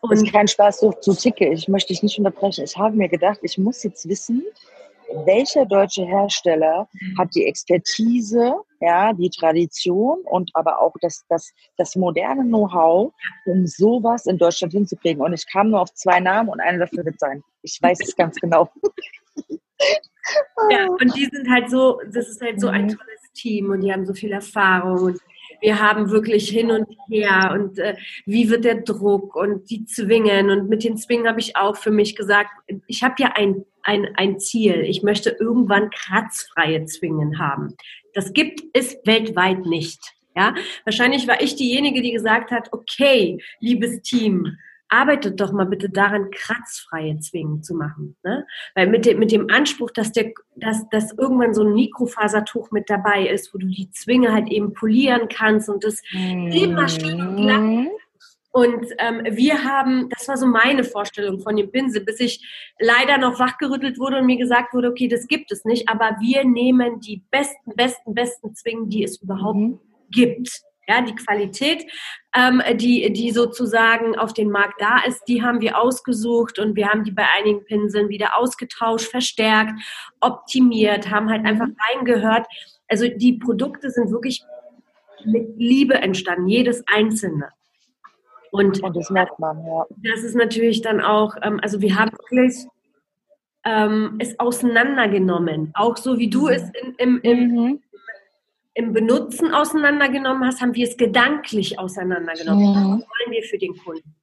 Und 0.00 0.12
ist 0.12 0.32
kein 0.32 0.48
Spaß, 0.48 0.80
so 0.80 0.92
zu 0.92 1.14
ticke. 1.14 1.48
Ich 1.52 1.68
möchte 1.68 1.88
dich 1.88 2.02
nicht 2.02 2.16
unterbrechen. 2.18 2.64
Ich 2.64 2.76
habe 2.76 2.96
mir 2.96 3.08
gedacht, 3.08 3.40
ich 3.42 3.58
muss 3.58 3.82
jetzt 3.82 4.08
wissen, 4.08 4.42
welcher 5.24 5.66
deutsche 5.66 6.04
Hersteller 6.04 6.88
hat 7.18 7.34
die 7.34 7.46
Expertise, 7.46 8.54
ja, 8.80 9.12
die 9.12 9.30
Tradition 9.30 10.20
und 10.24 10.50
aber 10.54 10.80
auch 10.80 10.94
das, 11.00 11.24
das, 11.28 11.52
das 11.76 11.96
moderne 11.96 12.42
Know-how, 12.44 13.12
um 13.46 13.66
sowas 13.66 14.26
in 14.26 14.38
Deutschland 14.38 14.72
hinzukriegen. 14.72 15.22
Und 15.22 15.32
ich 15.32 15.46
kam 15.50 15.70
nur 15.70 15.80
auf 15.80 15.92
zwei 15.94 16.20
Namen 16.20 16.48
und 16.48 16.60
einer 16.60 16.78
dafür 16.78 17.04
wird 17.04 17.18
sein. 17.18 17.42
Ich 17.62 17.78
weiß 17.80 17.98
es 18.02 18.16
ganz 18.16 18.36
genau. 18.36 18.70
Ja, 20.70 20.86
und 20.86 21.16
die 21.16 21.26
sind 21.26 21.50
halt 21.50 21.70
so, 21.70 22.00
das 22.12 22.28
ist 22.28 22.40
halt 22.40 22.60
so 22.60 22.68
ein 22.68 22.84
mhm. 22.84 22.88
tolles 22.88 23.32
Team 23.34 23.70
und 23.70 23.80
die 23.80 23.92
haben 23.92 24.06
so 24.06 24.14
viel 24.14 24.32
Erfahrung 24.32 25.00
und 25.00 25.20
wir 25.60 25.78
haben 25.80 26.10
wirklich 26.10 26.48
hin 26.48 26.70
und 26.70 26.86
her 27.08 27.50
und 27.52 27.78
äh, 27.78 27.96
wie 28.24 28.48
wird 28.48 28.64
der 28.64 28.82
Druck 28.82 29.36
und 29.36 29.68
die 29.70 29.84
Zwingen 29.84 30.50
und 30.50 30.68
mit 30.68 30.84
den 30.84 30.96
Zwingen 30.96 31.28
habe 31.28 31.40
ich 31.40 31.56
auch 31.56 31.76
für 31.76 31.90
mich 31.90 32.16
gesagt, 32.16 32.50
ich 32.86 33.02
habe 33.02 33.14
ja 33.18 33.32
ein, 33.34 33.64
ein, 33.82 34.08
ein 34.16 34.38
Ziel, 34.38 34.82
ich 34.82 35.02
möchte 35.02 35.30
irgendwann 35.30 35.90
kratzfreie 35.90 36.84
Zwingen 36.84 37.38
haben. 37.38 37.76
Das 38.14 38.32
gibt 38.32 38.62
es 38.72 38.96
weltweit 39.04 39.66
nicht. 39.66 40.00
Ja, 40.36 40.54
wahrscheinlich 40.84 41.26
war 41.26 41.40
ich 41.42 41.56
diejenige, 41.56 42.02
die 42.02 42.12
gesagt 42.12 42.52
hat, 42.52 42.72
okay, 42.72 43.42
liebes 43.58 44.00
Team, 44.02 44.56
arbeitet 44.90 45.40
doch 45.40 45.52
mal 45.52 45.66
bitte 45.66 45.88
daran, 45.88 46.30
kratzfreie 46.30 47.18
Zwingen 47.20 47.62
zu 47.62 47.74
machen. 47.74 48.16
Ne? 48.24 48.46
Weil 48.74 48.88
mit 48.88 49.06
dem, 49.06 49.18
mit 49.18 49.32
dem 49.32 49.48
Anspruch, 49.48 49.90
dass, 49.92 50.12
der, 50.12 50.32
dass, 50.56 50.88
dass 50.90 51.12
irgendwann 51.12 51.54
so 51.54 51.62
ein 51.62 51.74
Mikrofasertuch 51.74 52.70
mit 52.72 52.90
dabei 52.90 53.28
ist, 53.28 53.54
wo 53.54 53.58
du 53.58 53.68
die 53.68 53.90
Zwinge 53.92 54.32
halt 54.32 54.50
eben 54.50 54.74
polieren 54.74 55.28
kannst 55.28 55.68
und 55.68 55.84
das 55.84 56.02
mhm. 56.12 56.48
immer 56.48 56.88
stehen 56.88 57.36
bleibt. 57.36 57.90
Und 58.52 58.86
ähm, 58.98 59.22
wir 59.30 59.62
haben, 59.62 60.08
das 60.08 60.26
war 60.26 60.36
so 60.36 60.46
meine 60.46 60.82
Vorstellung 60.82 61.40
von 61.40 61.56
dem 61.56 61.70
Pinsel, 61.70 62.04
bis 62.04 62.18
ich 62.18 62.72
leider 62.80 63.16
noch 63.18 63.38
wachgerüttelt 63.38 63.98
wurde 63.98 64.18
und 64.18 64.26
mir 64.26 64.38
gesagt 64.38 64.74
wurde, 64.74 64.88
okay, 64.88 65.06
das 65.06 65.28
gibt 65.28 65.52
es 65.52 65.64
nicht, 65.64 65.88
aber 65.88 66.16
wir 66.20 66.44
nehmen 66.44 67.00
die 67.00 67.22
besten, 67.30 67.76
besten, 67.76 68.14
besten 68.14 68.54
Zwingen, 68.54 68.88
die 68.88 69.04
es 69.04 69.22
überhaupt 69.22 69.58
mhm. 69.58 69.80
gibt. 70.10 70.62
Ja, 70.88 71.00
die 71.02 71.14
Qualität, 71.14 71.86
ähm, 72.34 72.60
die, 72.74 73.12
die 73.12 73.30
sozusagen 73.30 74.18
auf 74.18 74.32
den 74.32 74.50
Markt 74.50 74.80
da 74.80 74.98
ist, 75.06 75.22
die 75.28 75.40
haben 75.40 75.60
wir 75.60 75.78
ausgesucht 75.78 76.58
und 76.58 76.74
wir 76.74 76.88
haben 76.88 77.04
die 77.04 77.12
bei 77.12 77.26
einigen 77.38 77.64
Pinseln 77.64 78.08
wieder 78.08 78.36
ausgetauscht, 78.36 79.08
verstärkt, 79.08 79.80
optimiert, 80.18 81.08
haben 81.08 81.30
halt 81.30 81.46
einfach 81.46 81.68
reingehört. 81.88 82.48
Also 82.88 83.06
die 83.06 83.34
Produkte 83.34 83.90
sind 83.90 84.10
wirklich 84.10 84.42
mit 85.24 85.50
Liebe 85.58 85.94
entstanden, 85.94 86.48
jedes 86.48 86.82
einzelne. 86.88 87.50
Und, 88.50 88.82
und 88.82 88.96
das 88.96 89.10
merkt 89.10 89.38
man, 89.38 89.64
ja. 89.64 89.86
Das 89.98 90.22
ist 90.22 90.34
natürlich 90.34 90.82
dann 90.82 91.00
auch, 91.00 91.36
ähm, 91.42 91.60
also 91.62 91.80
wir 91.80 91.96
haben 91.96 92.10
wirklich 92.12 92.66
ähm, 93.64 94.16
es 94.18 94.38
auseinandergenommen, 94.38 95.72
auch 95.74 95.96
so 95.96 96.18
wie 96.18 96.28
du 96.28 96.48
es 96.48 96.62
in, 96.70 96.94
im, 96.98 97.20
im, 97.22 97.48
mhm 97.48 97.82
im 98.74 98.92
Benutzen 98.92 99.52
auseinandergenommen 99.52 100.46
hast, 100.46 100.60
haben 100.60 100.74
wir 100.74 100.88
es 100.88 100.96
gedanklich 100.96 101.78
auseinandergenommen. 101.78 102.64
Ja. 102.64 102.74
Was 102.74 103.00
wollen 103.00 103.30
wir 103.30 103.42
für 103.42 103.58
den 103.58 103.76
Kunden? 103.76 104.14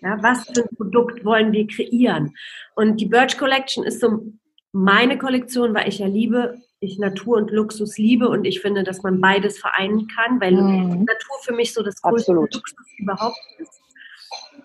Ja, 0.00 0.18
was 0.22 0.46
für 0.46 0.62
ein 0.62 0.76
Produkt 0.76 1.24
wollen 1.24 1.52
wir 1.52 1.66
kreieren? 1.66 2.34
Und 2.74 3.00
die 3.00 3.06
Birch 3.06 3.36
Collection 3.36 3.84
ist 3.84 4.00
so 4.00 4.32
meine 4.72 5.18
Kollektion, 5.18 5.74
weil 5.74 5.88
ich 5.88 5.98
ja 5.98 6.06
liebe, 6.06 6.58
ich 6.80 6.98
Natur 6.98 7.38
und 7.38 7.50
Luxus 7.50 7.96
liebe 7.98 8.28
und 8.28 8.44
ich 8.44 8.60
finde, 8.60 8.84
dass 8.84 9.02
man 9.02 9.20
beides 9.20 9.58
vereinen 9.58 10.08
kann, 10.08 10.40
weil 10.40 10.52
mhm. 10.52 11.04
Natur 11.04 11.36
für 11.42 11.54
mich 11.54 11.72
so 11.72 11.82
das 11.82 12.00
größte 12.02 12.32
Absolut. 12.32 12.54
Luxus 12.54 12.86
überhaupt 12.98 13.38
ist. 13.58 13.80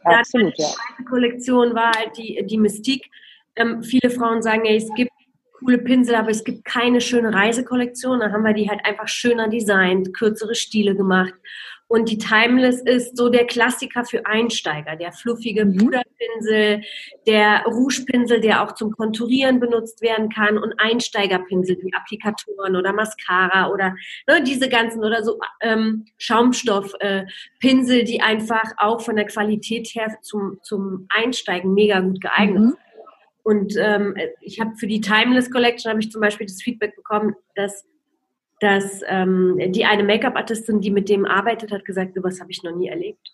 Absolut, 0.03 0.57
ja. 0.57 0.67
Die 0.99 1.05
Kollektion 1.05 1.75
war 1.75 1.91
halt 1.95 2.17
die, 2.17 2.43
die 2.45 2.57
Mystique. 2.57 3.09
Ähm, 3.55 3.83
viele 3.83 4.09
Frauen 4.09 4.41
sagen, 4.41 4.65
ja, 4.65 4.73
es 4.73 4.89
gibt 4.95 5.11
coole 5.59 5.77
Pinsel, 5.77 6.15
aber 6.15 6.29
es 6.29 6.43
gibt 6.43 6.65
keine 6.65 7.01
schöne 7.01 7.33
Reisekollektion. 7.33 8.19
Da 8.19 8.31
haben 8.31 8.43
wir 8.43 8.53
die 8.53 8.69
halt 8.69 8.83
einfach 8.83 9.07
schöner 9.07 9.47
designt, 9.47 10.13
kürzere 10.13 10.55
Stile 10.55 10.95
gemacht. 10.95 11.33
Und 11.91 12.09
die 12.09 12.17
Timeless 12.17 12.79
ist 12.79 13.17
so 13.17 13.27
der 13.27 13.45
Klassiker 13.45 14.05
für 14.05 14.25
Einsteiger, 14.25 14.95
der 14.95 15.11
fluffige 15.11 15.65
mhm. 15.65 15.75
Puderpinsel, 15.75 16.83
der 17.27 17.65
Rougepinsel, 17.65 18.39
der 18.39 18.63
auch 18.63 18.75
zum 18.75 18.91
Konturieren 18.91 19.59
benutzt 19.59 20.01
werden 20.01 20.29
kann 20.29 20.57
und 20.57 20.73
Einsteigerpinsel 20.77 21.77
wie 21.81 21.93
Applikatoren 21.93 22.77
oder 22.77 22.93
Mascara 22.93 23.69
oder 23.69 23.93
ne, 24.25 24.41
diese 24.41 24.69
ganzen 24.69 25.03
oder 25.03 25.21
so 25.21 25.37
ähm, 25.59 26.05
Schaumstoffpinsel, 26.17 27.99
äh, 27.99 28.03
die 28.05 28.21
einfach 28.21 28.71
auch 28.77 29.01
von 29.01 29.17
der 29.17 29.25
Qualität 29.25 29.89
her 29.89 30.15
zum, 30.21 30.59
zum 30.63 31.07
Einsteigen 31.09 31.73
mega 31.73 31.99
gut 31.99 32.21
geeignet 32.21 32.61
mhm. 32.61 32.67
sind. 32.69 32.77
Und 33.43 33.75
ähm, 33.77 34.15
ich 34.39 34.61
habe 34.61 34.77
für 34.77 34.87
die 34.87 35.01
Timeless 35.01 35.51
Collection 35.51 35.89
habe 35.89 35.99
ich 35.99 36.09
zum 36.09 36.21
Beispiel 36.21 36.47
das 36.47 36.61
Feedback 36.61 36.95
bekommen, 36.95 37.35
dass, 37.55 37.85
dass 38.61 39.01
ähm, 39.07 39.59
die 39.69 39.85
eine 39.85 40.03
Make-up-Artistin, 40.03 40.81
die 40.81 40.91
mit 40.91 41.09
dem 41.09 41.25
arbeitet, 41.25 41.71
hat 41.71 41.83
gesagt, 41.83 42.13
sowas 42.13 42.39
habe 42.39 42.51
ich 42.51 42.61
noch 42.61 42.75
nie 42.75 42.89
erlebt. 42.89 43.33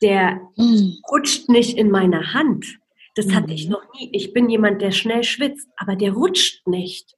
Der 0.00 0.40
mhm. 0.56 0.96
rutscht 1.12 1.50
nicht 1.50 1.76
in 1.76 1.90
meine 1.90 2.32
Hand. 2.32 2.78
Das 3.14 3.34
hatte 3.34 3.52
ich 3.52 3.66
mhm. 3.66 3.72
noch 3.72 3.82
nie. 3.94 4.08
Ich 4.12 4.32
bin 4.32 4.48
jemand, 4.48 4.80
der 4.80 4.90
schnell 4.90 5.24
schwitzt, 5.24 5.68
aber 5.76 5.94
der 5.94 6.12
rutscht 6.12 6.66
nicht. 6.66 7.14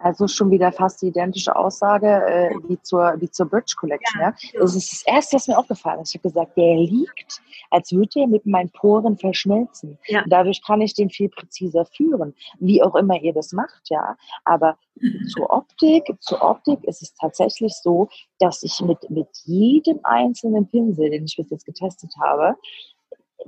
Also 0.00 0.28
schon 0.28 0.50
wieder 0.50 0.72
fast 0.72 1.02
die 1.02 1.08
identische 1.08 1.54
Aussage 1.54 2.06
äh, 2.06 2.50
wie, 2.68 2.80
zur, 2.82 3.14
wie 3.18 3.30
zur 3.30 3.46
Bridge 3.46 3.74
Collection. 3.76 4.20
Ja, 4.20 4.34
ja. 4.52 4.60
Das 4.60 4.76
ist 4.76 4.92
das 4.92 5.02
Erste, 5.02 5.36
was 5.36 5.48
mir 5.48 5.58
aufgefallen 5.58 6.00
ist. 6.00 6.10
Ich 6.10 6.20
habe 6.20 6.28
gesagt, 6.28 6.56
der 6.56 6.76
liegt, 6.76 7.40
als 7.70 7.92
würde 7.92 8.20
er 8.20 8.26
mit 8.26 8.46
meinen 8.46 8.70
Poren 8.70 9.18
verschmelzen. 9.18 9.98
Ja. 10.06 10.24
Dadurch 10.28 10.62
kann 10.64 10.80
ich 10.80 10.94
den 10.94 11.10
viel 11.10 11.28
präziser 11.28 11.84
führen, 11.84 12.34
wie 12.58 12.82
auch 12.82 12.94
immer 12.94 13.20
ihr 13.20 13.32
das 13.32 13.52
macht, 13.52 13.90
ja. 13.90 14.16
Aber 14.44 14.76
zur 15.32 15.50
Optik, 15.50 16.04
zur 16.20 16.42
Optik 16.42 16.84
ist 16.84 17.02
es 17.02 17.14
tatsächlich 17.14 17.74
so, 17.74 18.08
dass 18.38 18.62
ich 18.62 18.80
mit, 18.80 19.10
mit 19.10 19.28
jedem 19.44 20.00
einzelnen 20.04 20.68
Pinsel, 20.68 21.10
den 21.10 21.24
ich 21.24 21.36
bis 21.36 21.50
jetzt 21.50 21.66
getestet 21.66 22.12
habe, 22.20 22.56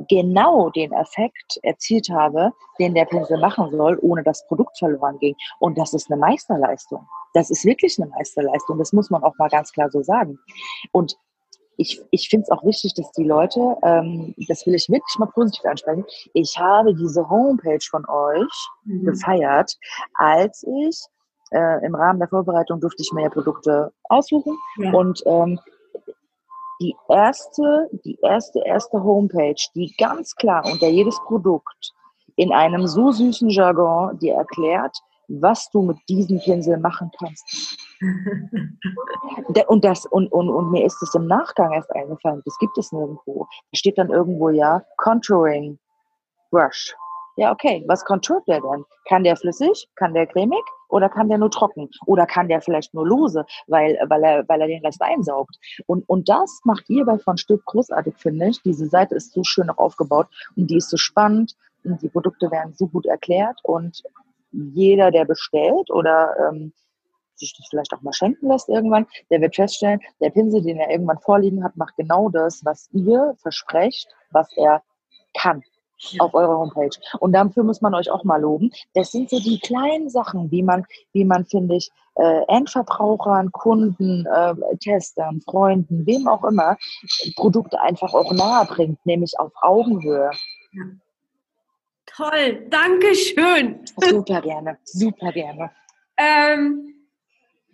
genau 0.08 0.70
den 0.70 0.92
Effekt 0.92 1.58
erzielt 1.62 2.08
habe, 2.10 2.52
den 2.78 2.94
der 2.94 3.04
Pinsel 3.04 3.38
machen 3.38 3.70
soll, 3.70 3.98
ohne 4.00 4.22
dass 4.22 4.46
Produkt 4.46 4.78
verloren 4.78 5.18
ging. 5.18 5.36
Und 5.58 5.78
das 5.78 5.94
ist 5.94 6.10
eine 6.10 6.20
Meisterleistung. 6.20 7.06
Das 7.34 7.50
ist 7.50 7.64
wirklich 7.64 8.00
eine 8.00 8.10
Meisterleistung. 8.10 8.78
Das 8.78 8.92
muss 8.92 9.10
man 9.10 9.22
auch 9.22 9.36
mal 9.38 9.48
ganz 9.48 9.72
klar 9.72 9.90
so 9.90 10.02
sagen. 10.02 10.38
Und 10.92 11.16
ich, 11.76 12.00
ich 12.10 12.28
finde 12.28 12.44
es 12.44 12.50
auch 12.50 12.64
wichtig, 12.64 12.92
dass 12.94 13.10
die 13.12 13.24
Leute, 13.24 13.76
ähm, 13.82 14.34
das 14.48 14.66
will 14.66 14.74
ich 14.74 14.88
wirklich 14.90 15.18
mal 15.18 15.26
positiv 15.26 15.64
ansprechen, 15.64 16.04
ich 16.34 16.58
habe 16.58 16.94
diese 16.94 17.28
Homepage 17.28 17.84
von 17.90 18.06
euch 18.06 18.68
mhm. 18.84 19.06
gefeiert, 19.06 19.76
als 20.14 20.62
ich 20.62 21.00
äh, 21.52 21.84
im 21.84 21.94
Rahmen 21.94 22.18
der 22.18 22.28
Vorbereitung 22.28 22.80
durfte 22.80 23.02
ich 23.02 23.12
mir 23.12 23.22
ja 23.22 23.30
Produkte 23.30 23.92
aussuchen 24.04 24.58
ja. 24.76 24.92
und 24.92 25.22
ähm, 25.24 25.58
die 26.80 26.96
erste, 27.08 27.90
die 28.04 28.18
erste, 28.22 28.60
erste 28.64 29.02
Homepage, 29.02 29.60
die 29.74 29.94
ganz 29.98 30.34
klar 30.34 30.64
unter 30.64 30.88
jedes 30.88 31.18
Produkt 31.26 31.92
in 32.36 32.52
einem 32.52 32.86
so 32.86 33.12
süßen 33.12 33.50
Jargon 33.50 34.18
dir 34.18 34.34
erklärt, 34.34 34.96
was 35.28 35.70
du 35.70 35.82
mit 35.82 35.98
diesem 36.08 36.40
Pinsel 36.40 36.78
machen 36.78 37.10
kannst. 37.18 37.78
und, 39.68 39.84
das, 39.84 40.06
und, 40.06 40.32
und, 40.32 40.48
und 40.48 40.70
mir 40.70 40.84
ist 40.84 41.00
es 41.02 41.14
im 41.14 41.26
Nachgang 41.26 41.72
erst 41.72 41.94
eingefallen, 41.94 42.42
das 42.44 42.56
gibt 42.58 42.76
es 42.78 42.90
nirgendwo. 42.92 43.46
Da 43.72 43.76
steht 43.76 43.98
dann 43.98 44.10
irgendwo 44.10 44.48
ja 44.48 44.82
Contouring 44.96 45.78
Brush. 46.50 46.94
Ja, 47.36 47.52
okay. 47.52 47.84
Was 47.86 48.04
contourt 48.04 48.46
der 48.48 48.60
denn? 48.60 48.84
Kann 49.08 49.24
der 49.24 49.36
flüssig? 49.36 49.88
Kann 49.96 50.14
der 50.14 50.26
cremig? 50.26 50.64
Oder 50.90 51.08
kann 51.08 51.28
der 51.28 51.38
nur 51.38 51.50
trocken? 51.50 51.88
Oder 52.06 52.26
kann 52.26 52.48
der 52.48 52.60
vielleicht 52.60 52.94
nur 52.94 53.06
lose, 53.06 53.44
weil, 53.66 53.98
weil, 54.08 54.22
er, 54.22 54.48
weil 54.48 54.60
er 54.60 54.66
den 54.66 54.84
Rest 54.84 55.02
einsaugt? 55.02 55.56
Und, 55.86 56.08
und 56.08 56.28
das 56.28 56.60
macht 56.64 56.88
ihr 56.88 57.04
bei 57.04 57.18
von 57.18 57.36
Stück 57.36 57.64
großartig, 57.66 58.14
finde 58.16 58.48
ich. 58.48 58.62
Diese 58.62 58.86
Seite 58.86 59.14
ist 59.14 59.32
so 59.32 59.42
schön 59.44 59.66
noch 59.66 59.78
aufgebaut 59.78 60.28
und 60.56 60.70
die 60.70 60.76
ist 60.76 60.90
so 60.90 60.96
spannend 60.96 61.56
und 61.84 62.02
die 62.02 62.08
Produkte 62.08 62.50
werden 62.50 62.74
so 62.74 62.86
gut 62.86 63.06
erklärt 63.06 63.58
und 63.62 64.02
jeder, 64.52 65.10
der 65.10 65.24
bestellt 65.24 65.90
oder 65.90 66.34
ähm, 66.50 66.72
sich 67.34 67.54
das 67.56 67.68
vielleicht 67.68 67.92
auch 67.94 68.02
mal 68.02 68.12
schenken 68.12 68.48
lässt 68.48 68.68
irgendwann, 68.68 69.06
der 69.30 69.40
wird 69.40 69.56
feststellen, 69.56 70.00
der 70.20 70.30
Pinsel, 70.30 70.62
den 70.62 70.76
er 70.76 70.90
irgendwann 70.90 71.18
vorliegen 71.20 71.64
hat, 71.64 71.76
macht 71.76 71.96
genau 71.96 72.28
das, 72.28 72.64
was 72.64 72.88
ihr 72.92 73.34
versprecht, 73.38 74.08
was 74.30 74.54
er 74.56 74.82
kann 75.34 75.62
auf 76.18 76.34
eurer 76.34 76.58
Homepage. 76.58 76.96
Und 77.18 77.32
dafür 77.32 77.62
muss 77.62 77.80
man 77.80 77.94
euch 77.94 78.10
auch 78.10 78.24
mal 78.24 78.40
loben. 78.40 78.70
Das 78.94 79.12
sind 79.12 79.30
so 79.30 79.38
die 79.38 79.60
kleinen 79.60 80.08
Sachen, 80.08 80.50
wie 80.50 80.62
man, 80.62 80.84
wie 81.12 81.24
man, 81.24 81.44
finde 81.46 81.76
ich, 81.76 81.90
äh, 82.14 82.42
Endverbrauchern, 82.48 83.52
Kunden, 83.52 84.26
äh, 84.26 84.54
Testern, 84.78 85.40
Freunden, 85.42 86.06
wem 86.06 86.28
auch 86.28 86.44
immer, 86.44 86.76
Produkte 87.36 87.80
einfach 87.80 88.12
auch 88.14 88.32
nahe 88.32 88.66
bringt, 88.66 89.04
nämlich 89.06 89.38
auf 89.38 89.52
Augenhöhe. 89.60 90.30
Ja. 90.72 90.84
Toll, 92.06 92.66
danke 92.68 93.14
schön. 93.14 93.80
Super 93.96 94.40
gerne, 94.42 94.78
super 94.84 95.32
gerne. 95.32 95.70
Ähm, 96.16 96.94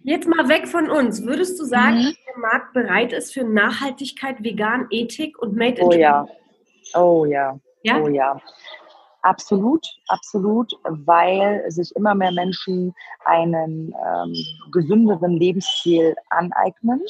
jetzt 0.03 0.29
mal 0.29 0.49
weg 0.49 0.69
von 0.69 0.91
uns. 0.91 1.25
Würdest 1.25 1.59
du 1.59 1.65
sagen, 1.65 1.99
mhm. 1.99 2.05
dass 2.05 2.15
der 2.27 2.39
Markt 2.39 2.73
bereit 2.75 3.13
ist 3.13 3.33
für 3.33 3.45
Nachhaltigkeit, 3.45 4.43
Vegan, 4.43 4.87
Ethik 4.91 5.39
und 5.39 5.57
Made 5.57 5.81
in 5.81 5.87
Oh 5.87 5.93
ja, 5.93 6.27
oh 6.95 7.25
ja. 7.25 7.59
Ja? 7.87 8.01
Oh 8.01 8.09
ja. 8.09 8.41
Absolut, 9.23 9.85
absolut, 10.07 10.73
weil 10.85 11.65
sich 11.69 11.91
immer 11.97 12.15
mehr 12.15 12.31
Menschen 12.31 12.95
einen 13.25 13.93
ähm, 13.93 14.35
gesünderen 14.71 15.33
Lebensstil 15.33 16.15
aneignen. 16.31 17.03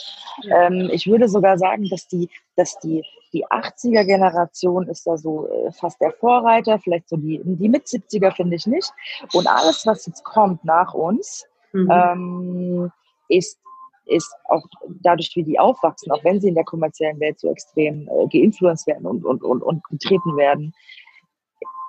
Ähm, 0.51 0.89
ich 0.91 1.07
würde 1.07 1.29
sogar 1.29 1.59
sagen, 1.59 1.87
dass 1.91 2.09
die, 2.09 2.31
dass 2.57 2.79
die, 2.79 3.05
die 3.35 3.47
80er-Generation 3.47 4.89
ist 4.89 5.07
da 5.07 5.19
so 5.19 5.47
äh, 5.49 5.73
fast 5.73 6.01
der 6.01 6.13
Vorreiter, 6.13 6.79
vielleicht 6.79 7.11
so 7.11 7.19
die, 7.19 7.39
die 7.45 7.69
Mit-70er 7.69 8.35
finde 8.35 8.57
ich 8.57 8.67
nicht. 8.67 8.91
Und 9.35 9.47
alles, 9.47 9.87
was 9.87 10.07
jetzt 10.07 10.25
kommt 10.25 10.65
nach 10.65 10.95
uns, 10.95 11.45
mhm. 11.73 11.91
ähm, 11.91 12.93
ist 13.29 13.59
ist 14.07 14.33
auch 14.45 14.65
dadurch, 15.03 15.33
wie 15.35 15.43
die 15.43 15.59
aufwachsen, 15.59 16.13
auch 16.13 16.25
wenn 16.25 16.41
sie 16.41 16.49
in 16.49 16.55
der 16.55 16.65
kommerziellen 16.65 17.21
Welt 17.21 17.39
so 17.41 17.51
extrem 17.51 18.09
äh, 18.09 18.27
geinfluenced 18.29 18.87
werden 18.87 19.07
und, 19.07 19.25
und, 19.25 19.43
und, 19.43 19.63
und 19.63 19.85
getreten 19.89 20.37
werden, 20.37 20.73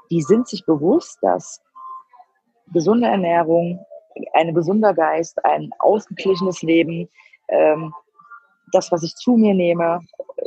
die 0.09 0.21
sind 0.21 0.47
sich 0.47 0.65
bewusst, 0.65 1.19
dass 1.21 1.61
gesunde 2.73 3.07
Ernährung, 3.07 3.79
ein 4.33 4.53
gesunder 4.53 4.93
Geist, 4.93 5.43
ein 5.45 5.69
ausgeglichenes 5.79 6.61
Leben, 6.63 7.07
ähm, 7.49 7.93
das, 8.73 8.91
was 8.91 9.03
ich 9.03 9.15
zu 9.15 9.37
mir 9.37 9.53
nehme, 9.53 9.99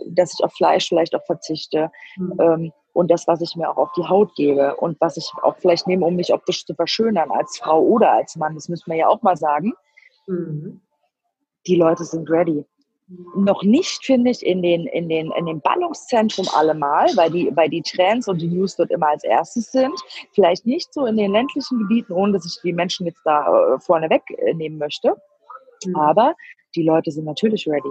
dass 0.09 0.35
ich 0.35 0.45
auf 0.45 0.53
Fleisch 0.53 0.89
vielleicht 0.89 1.15
auch 1.15 1.25
verzichte 1.25 1.91
mhm. 2.17 2.41
ähm, 2.41 2.73
und 2.93 3.11
das, 3.11 3.27
was 3.29 3.41
ich 3.41 3.55
mir 3.55 3.71
auch 3.71 3.77
auf 3.77 3.93
die 3.93 4.07
Haut 4.07 4.35
gebe 4.35 4.77
und 4.77 5.01
was 5.01 5.17
ich 5.17 5.31
auch 5.43 5.57
vielleicht 5.59 5.87
nehme, 5.87 6.05
um 6.05 6.17
mich 6.17 6.35
optisch 6.35 6.67
zu 6.67 6.75
verschönern 6.75 7.31
als 7.31 7.59
Frau 7.59 7.81
oder 7.81 8.13
als 8.13 8.37
Mann, 8.37 8.55
das 8.55 8.69
müssen 8.69 8.91
wir 8.91 8.99
ja 8.99 9.09
auch 9.09 9.23
mal 9.23 9.37
sagen. 9.37 9.73
Mhm 10.27 10.81
die 11.67 11.77
Leute 11.77 12.05
sind 12.05 12.31
ready. 12.31 12.65
Noch 13.35 13.65
nicht, 13.65 14.05
finde 14.05 14.31
ich, 14.31 14.47
in 14.47 14.63
den, 14.63 14.87
in 14.87 15.09
den, 15.09 15.33
in 15.33 15.47
dem 15.47 15.61
Ballungszentrum 15.61 16.47
allemal, 16.55 17.09
weil 17.17 17.31
die, 17.31 17.51
weil 17.57 17.69
die 17.69 17.83
Trends 17.83 18.29
und 18.29 18.41
die 18.41 18.47
News 18.47 18.77
dort 18.77 18.93
immer 18.93 19.09
als 19.09 19.25
erstes 19.25 19.73
sind. 19.73 19.93
Vielleicht 20.33 20.65
nicht 20.65 20.95
so 20.95 21.07
in 21.07 21.17
den 21.17 21.33
ländlichen 21.33 21.79
Gebieten, 21.79 22.13
ohne 22.13 22.35
dass 22.35 22.47
ich 22.47 22.61
die 22.63 22.73
Menschen 22.73 23.07
jetzt 23.07 23.23
da 23.25 23.75
äh, 23.75 23.81
vorne 23.81 24.09
wegnehmen 24.09 24.79
möchte. 24.79 25.17
Mhm. 25.85 25.97
Aber 25.97 26.35
die 26.77 26.85
Leute 26.85 27.11
sind 27.11 27.25
natürlich 27.25 27.67
ready. 27.67 27.91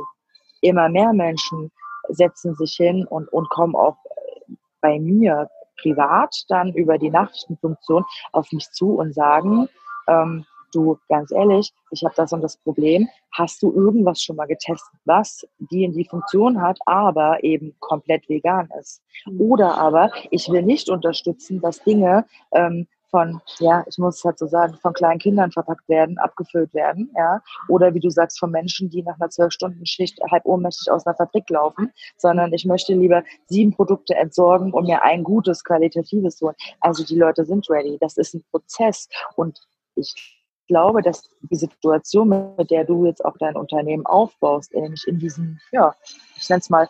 Immer 0.62 0.88
mehr 0.88 1.12
Menschen 1.12 1.70
setzen 2.08 2.56
sich 2.56 2.76
hin 2.76 3.06
und, 3.06 3.28
und 3.34 3.50
kommen 3.50 3.76
auch 3.76 3.98
äh, 4.06 4.54
bei 4.80 5.00
mir 5.00 5.50
privat 5.82 6.34
dann 6.48 6.74
über 6.74 6.98
die 6.98 7.10
Nachrichtenfunktion 7.10 8.06
auf 8.32 8.52
mich 8.52 8.70
zu 8.72 8.96
und 8.96 9.14
sagen, 9.14 9.68
ähm, 10.08 10.46
du, 10.74 10.98
ganz 11.08 11.32
ehrlich, 11.32 11.74
ich 11.92 12.04
habe 12.04 12.14
das 12.16 12.34
und 12.34 12.42
das 12.42 12.58
Problem, 12.58 13.08
hast 13.32 13.62
du 13.62 13.72
irgendwas 13.72 14.22
schon 14.22 14.36
mal 14.36 14.46
getestet, 14.46 15.00
was 15.06 15.48
die 15.60 15.84
in 15.84 15.94
die 15.94 16.08
Funktion 16.08 16.62
hat, 16.62 16.80
aber 16.86 17.44
eben 17.44 17.76
komplett 17.80 18.28
vegan 18.30 18.70
ist? 18.80 19.02
Mhm. 19.26 19.42
Oder 19.42 19.78
aber, 19.78 20.12
ich 20.32 20.50
will 20.50 20.64
nicht 20.64 20.90
unterstützen, 20.90 21.62
dass 21.62 21.84
Dinge 21.84 22.26
ähm, 22.52 22.88
von, 23.10 23.42
ja, 23.60 23.84
ich 23.88 23.98
muss 23.98 24.18
es 24.18 24.24
halt 24.24 24.38
so 24.38 24.48
sagen, 24.48 24.76
von 24.82 24.94
kleinen 24.94 25.20
Kindern 25.20 25.52
verpackt 25.52 25.88
werden, 25.90 26.18
abgefüllt 26.18 26.74
werden, 26.74 27.12
ja, 27.16 27.42
oder 27.68 27.94
wie 27.94 28.00
du 28.00 28.10
sagst, 28.10 28.40
von 28.40 28.52
Menschen, 28.52 28.90
die 28.90 29.04
nach 29.04 29.20
einer 29.20 29.30
zwölf 29.30 29.52
Stunden 29.52 29.86
Schicht 29.86 30.20
halb 30.32 30.46
ohnmächtig 30.46 30.92
aus 30.92 31.06
einer 31.06 31.16
Fabrik 31.16 31.50
laufen, 31.50 31.92
sondern 32.18 32.54
ich 32.54 32.66
möchte 32.66 32.94
lieber 32.94 33.24
sieben 33.48 33.74
Produkte 33.74 34.16
entsorgen 34.16 34.74
und 34.74 34.86
mir 34.86 35.04
ein 35.04 35.24
gutes, 35.24 35.64
qualitatives 35.64 36.40
holen. 36.42 36.56
Also 36.80 37.04
die 37.04 37.18
Leute 37.18 37.46
sind 37.46 37.70
ready. 37.70 37.98
Das 38.00 38.18
ist 38.18 38.36
ein 38.36 38.44
Prozess 38.52 39.10
und 39.36 39.60
ich 39.96 40.39
glaube, 40.70 41.02
dass 41.02 41.30
die 41.42 41.56
Situation, 41.56 42.56
mit 42.58 42.72
der 42.72 42.86
du 42.86 43.06
jetzt 43.06 43.26
auch 43.26 43.36
dein 43.38 43.58
Unternehmen 43.58 44.06
aufbaust, 44.06 44.74
nämlich 44.74 45.06
in 45.08 45.20
diesem, 45.20 45.60
ja, 45.74 45.94
ich 46.38 46.48
nenne 46.48 46.62
es 46.62 46.70
mal 46.70 46.88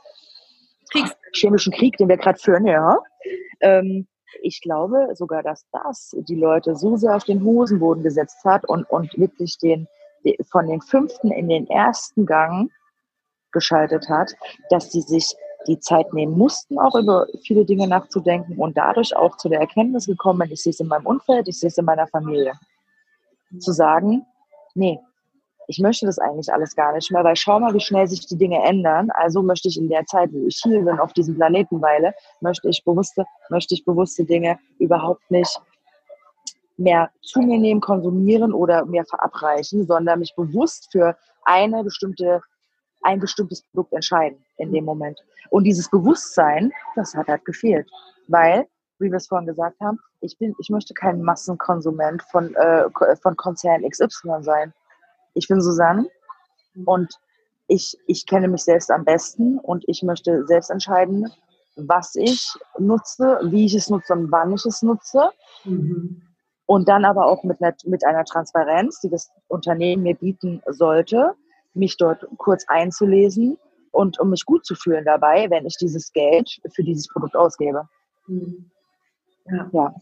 Kriegs 0.91 1.15
chemischen 1.33 1.73
Krieg, 1.73 1.97
den 1.97 2.09
wir 2.09 2.17
gerade 2.17 2.37
führen, 2.37 2.67
ja, 2.67 2.97
ähm, 3.61 4.07
ich 4.41 4.61
glaube 4.61 5.09
sogar, 5.15 5.41
dass 5.41 5.65
das 5.71 6.15
die 6.27 6.35
Leute 6.35 6.75
so 6.75 6.95
sehr 6.95 7.15
auf 7.15 7.23
den 7.23 7.43
Hosenboden 7.43 8.03
gesetzt 8.03 8.43
hat 8.45 8.67
und, 8.67 8.87
und 8.89 9.17
wirklich 9.17 9.57
den, 9.57 9.87
von 10.51 10.67
den 10.67 10.81
fünften 10.81 11.31
in 11.31 11.49
den 11.49 11.67
ersten 11.67 12.25
Gang 12.25 12.71
geschaltet 13.51 14.07
hat, 14.09 14.33
dass 14.69 14.91
sie 14.91 15.01
sich 15.01 15.35
die 15.67 15.79
Zeit 15.79 16.13
nehmen 16.13 16.37
mussten, 16.37 16.79
auch 16.79 16.95
über 16.95 17.27
viele 17.43 17.65
Dinge 17.65 17.87
nachzudenken 17.87 18.57
und 18.57 18.77
dadurch 18.77 19.15
auch 19.15 19.37
zu 19.37 19.49
der 19.49 19.59
Erkenntnis 19.59 20.05
gekommen, 20.05 20.49
ich 20.51 20.61
sehe 20.61 20.71
es 20.71 20.79
in 20.79 20.87
meinem 20.87 21.05
Umfeld, 21.05 21.47
ich 21.47 21.59
sehe 21.59 21.69
es 21.69 21.77
in 21.77 21.85
meiner 21.85 22.07
Familie 22.07 22.53
zu 23.57 23.71
sagen, 23.71 24.25
nee, 24.75 24.99
ich 25.67 25.79
möchte 25.79 26.07
das 26.07 26.17
eigentlich 26.17 26.51
alles 26.51 26.75
gar 26.75 26.93
nicht 26.93 27.11
mehr, 27.11 27.23
weil 27.23 27.35
schau 27.35 27.59
mal, 27.59 27.73
wie 27.75 27.79
schnell 27.79 28.07
sich 28.07 28.25
die 28.25 28.37
Dinge 28.37 28.63
ändern. 28.63 29.11
Also 29.11 29.43
möchte 29.43 29.67
ich 29.67 29.77
in 29.77 29.87
der 29.87 30.03
Zeit, 30.05 30.33
wo 30.33 30.47
ich 30.47 30.59
hier 30.63 30.83
bin, 30.83 30.99
auf 30.99 31.13
diesem 31.13 31.35
Planeten 31.35 31.79
weile, 31.79 32.13
möchte 32.41 32.69
ich 32.69 32.83
bewusste, 32.83 33.23
möchte 33.49 33.75
ich 33.75 33.85
bewusste 33.85 34.25
Dinge 34.25 34.57
überhaupt 34.79 35.29
nicht 35.29 35.61
mehr 36.77 37.11
zu 37.21 37.41
mir 37.41 37.59
nehmen, 37.59 37.81
konsumieren 37.81 38.51
oder 38.51 38.85
mir 38.85 39.05
verabreichen, 39.05 39.85
sondern 39.85 40.19
mich 40.19 40.33
bewusst 40.35 40.89
für 40.91 41.15
eine 41.43 41.83
bestimmte, 41.83 42.41
ein 43.03 43.19
bestimmtes 43.19 43.61
Produkt 43.61 43.93
entscheiden 43.93 44.43
in 44.57 44.71
dem 44.71 44.85
Moment. 44.85 45.19
Und 45.51 45.65
dieses 45.65 45.87
Bewusstsein, 45.89 46.71
das 46.95 47.13
hat 47.13 47.27
halt 47.27 47.45
gefehlt, 47.45 47.87
weil 48.27 48.65
wie 48.99 49.09
wir 49.09 49.17
es 49.17 49.27
vorhin 49.27 49.47
gesagt 49.47 49.79
haben, 49.79 49.99
ich 50.21 50.37
bin, 50.37 50.53
ich 50.59 50.69
möchte 50.69 50.93
kein 50.93 51.21
Massenkonsument 51.21 52.23
von, 52.23 52.53
äh, 52.55 52.89
von 53.21 53.35
Konzern 53.35 53.87
XY 53.87 54.41
sein. 54.41 54.73
Ich 55.33 55.47
bin 55.47 55.61
Susanne 55.61 56.07
und 56.85 57.13
ich, 57.67 57.97
ich 58.07 58.25
kenne 58.25 58.47
mich 58.47 58.63
selbst 58.63 58.91
am 58.91 59.05
besten 59.05 59.59
und 59.59 59.83
ich 59.87 60.03
möchte 60.03 60.45
selbst 60.47 60.69
entscheiden, 60.69 61.31
was 61.75 62.15
ich 62.15 62.53
nutze, 62.77 63.39
wie 63.43 63.65
ich 63.65 63.75
es 63.75 63.89
nutze 63.89 64.13
und 64.13 64.31
wann 64.31 64.53
ich 64.53 64.65
es 64.65 64.81
nutze. 64.81 65.29
Mhm. 65.63 66.21
Und 66.65 66.87
dann 66.87 67.05
aber 67.05 67.25
auch 67.25 67.43
mit, 67.43 67.61
einer, 67.61 67.73
mit 67.85 68.05
einer 68.05 68.25
Transparenz, 68.25 68.99
die 68.99 69.09
das 69.09 69.31
Unternehmen 69.47 70.03
mir 70.03 70.15
bieten 70.15 70.61
sollte, 70.67 71.33
mich 71.73 71.97
dort 71.97 72.27
kurz 72.37 72.65
einzulesen 72.67 73.57
und 73.91 74.19
um 74.19 74.29
mich 74.29 74.45
gut 74.45 74.65
zu 74.65 74.75
fühlen 74.75 75.05
dabei, 75.05 75.49
wenn 75.49 75.65
ich 75.65 75.77
dieses 75.77 76.11
Geld 76.11 76.59
für 76.73 76.83
dieses 76.83 77.07
Produkt 77.07 77.35
ausgebe. 77.35 77.87
Mhm. 78.27 78.69
Ja. 79.45 79.69
ja. 79.71 79.95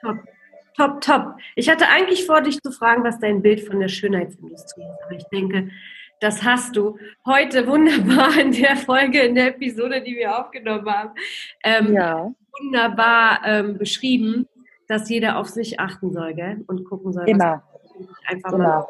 Top. 0.00 0.16
Top, 0.76 1.00
top. 1.00 1.34
Ich 1.56 1.68
hatte 1.68 1.88
eigentlich 1.88 2.24
vor, 2.24 2.40
dich 2.40 2.60
zu 2.62 2.70
fragen, 2.70 3.02
was 3.02 3.18
dein 3.18 3.42
Bild 3.42 3.62
von 3.62 3.80
der 3.80 3.88
Schönheitsindustrie 3.88 4.84
ist. 4.84 5.02
Aber 5.04 5.16
ich 5.16 5.24
denke, 5.24 5.70
das 6.20 6.44
hast 6.44 6.76
du 6.76 6.98
heute 7.26 7.66
wunderbar 7.66 8.38
in 8.38 8.52
der 8.52 8.76
Folge, 8.76 9.22
in 9.22 9.34
der 9.34 9.48
Episode, 9.48 10.02
die 10.02 10.14
wir 10.16 10.38
aufgenommen 10.38 10.88
haben, 10.88 11.10
ähm, 11.64 11.94
ja. 11.94 12.32
wunderbar 12.60 13.40
ähm, 13.44 13.76
beschrieben, 13.76 14.48
dass 14.86 15.10
jeder 15.10 15.38
auf 15.38 15.48
sich 15.48 15.80
achten 15.80 16.12
soll 16.12 16.34
gell? 16.34 16.64
und 16.68 16.84
gucken 16.84 17.12
soll. 17.12 17.28
Immer. 17.28 17.62
Einfach 18.26 18.52
Immer. 18.52 18.58
mal 18.58 18.86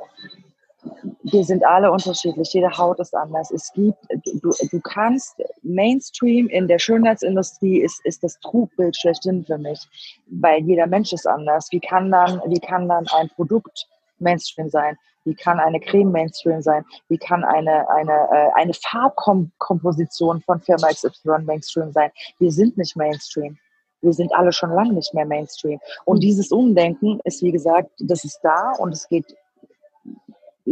wir 1.32 1.44
sind 1.44 1.64
alle 1.64 1.90
unterschiedlich, 1.90 2.52
jede 2.52 2.70
Haut 2.76 3.00
ist 3.00 3.14
anders. 3.14 3.50
Es 3.50 3.72
gibt, 3.72 3.98
du, 4.42 4.52
du 4.70 4.80
kannst, 4.80 5.42
Mainstream 5.62 6.48
in 6.48 6.68
der 6.68 6.78
Schönheitsindustrie 6.78 7.80
ist, 7.80 8.04
ist 8.04 8.22
das 8.22 8.38
Trugbild 8.40 8.96
schlechthin 8.96 9.44
für 9.44 9.58
mich, 9.58 9.80
weil 10.26 10.62
jeder 10.62 10.86
Mensch 10.86 11.12
ist 11.12 11.26
anders. 11.26 11.68
Wie 11.70 11.80
kann 11.80 12.10
dann, 12.10 12.40
wie 12.46 12.60
kann 12.60 12.88
dann 12.88 13.06
ein 13.08 13.28
Produkt 13.30 13.86
Mainstream 14.18 14.68
sein? 14.68 14.96
Wie 15.24 15.34
kann 15.34 15.60
eine 15.60 15.80
Creme 15.80 16.10
Mainstream 16.10 16.62
sein? 16.62 16.84
Wie 17.08 17.18
kann 17.18 17.44
eine, 17.44 17.88
eine, 17.90 18.28
äh, 18.32 18.50
eine 18.54 18.72
Farbkomposition 18.72 20.40
von 20.42 20.60
Firma 20.60 20.88
XY 20.88 21.42
Mainstream 21.44 21.92
sein? 21.92 22.10
Wir 22.38 22.50
sind 22.50 22.78
nicht 22.78 22.96
Mainstream. 22.96 23.58
Wir 24.00 24.12
sind 24.12 24.32
alle 24.32 24.52
schon 24.52 24.70
lange 24.70 24.94
nicht 24.94 25.12
mehr 25.12 25.26
Mainstream. 25.26 25.80
Und 26.04 26.18
mhm. 26.18 26.20
dieses 26.20 26.50
Umdenken 26.50 27.20
ist, 27.24 27.42
wie 27.42 27.52
gesagt, 27.52 27.90
das 27.98 28.24
ist 28.24 28.40
da 28.42 28.72
und 28.78 28.92
es 28.92 29.08
geht 29.08 29.34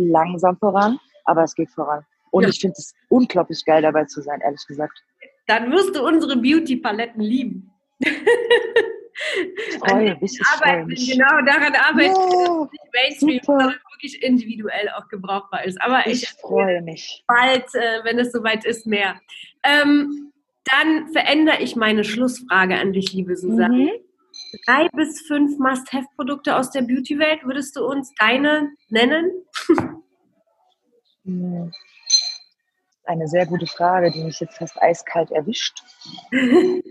langsam 0.04 0.56
voran, 0.58 0.98
aber 1.24 1.44
es 1.44 1.54
geht 1.54 1.70
voran. 1.70 2.04
Und 2.30 2.44
ja. 2.44 2.48
ich 2.48 2.60
finde 2.60 2.74
es 2.78 2.94
unglaublich 3.08 3.64
geil, 3.64 3.82
dabei 3.82 4.04
zu 4.04 4.22
sein, 4.22 4.40
ehrlich 4.40 4.64
gesagt. 4.66 5.02
Dann 5.46 5.70
wirst 5.70 5.94
du 5.94 6.04
unsere 6.04 6.36
Beauty-Paletten 6.36 7.20
lieben. 7.20 7.70
Ich 9.68 9.78
freue 9.78 10.16
mich. 10.20 10.38
Ich 10.38 10.46
arbeiten. 10.46 10.88
Genau, 10.88 11.40
daran 11.46 11.74
arbeiten, 11.74 12.14
yeah, 12.14 12.58
dass 12.58 12.70
nicht 12.70 12.92
Mainstream, 12.92 13.40
super. 13.40 13.60
sondern 13.60 13.80
wirklich 13.94 14.22
individuell 14.22 14.90
auch 14.90 15.08
gebrauchbar 15.08 15.64
ist. 15.64 15.80
Aber 15.80 16.06
ich, 16.06 16.24
ich 16.24 16.28
freue 16.40 16.82
mich. 16.82 17.24
Bald, 17.26 17.64
äh, 17.74 18.04
wenn 18.04 18.18
es 18.18 18.32
soweit 18.32 18.64
ist, 18.64 18.86
mehr. 18.86 19.18
Ähm, 19.64 20.32
dann 20.64 21.08
verändere 21.12 21.62
ich 21.62 21.76
meine 21.76 22.04
Schlussfrage 22.04 22.76
an 22.76 22.92
dich, 22.92 23.12
liebe 23.12 23.36
Susanne. 23.36 23.76
Mhm. 23.76 23.90
Drei 24.64 24.88
bis 24.92 25.20
fünf 25.26 25.58
Must-Have-Produkte 25.58 26.56
aus 26.56 26.70
der 26.70 26.82
Beauty-Welt, 26.82 27.44
würdest 27.44 27.76
du 27.76 27.84
uns 27.84 28.12
deine 28.18 28.70
nennen? 28.88 29.30
Hm. 31.24 31.72
Eine 33.04 33.28
sehr 33.28 33.46
gute 33.46 33.66
Frage, 33.66 34.10
die 34.10 34.24
mich 34.24 34.40
jetzt 34.40 34.58
fast 34.58 34.80
eiskalt 34.82 35.30
erwischt. 35.30 35.82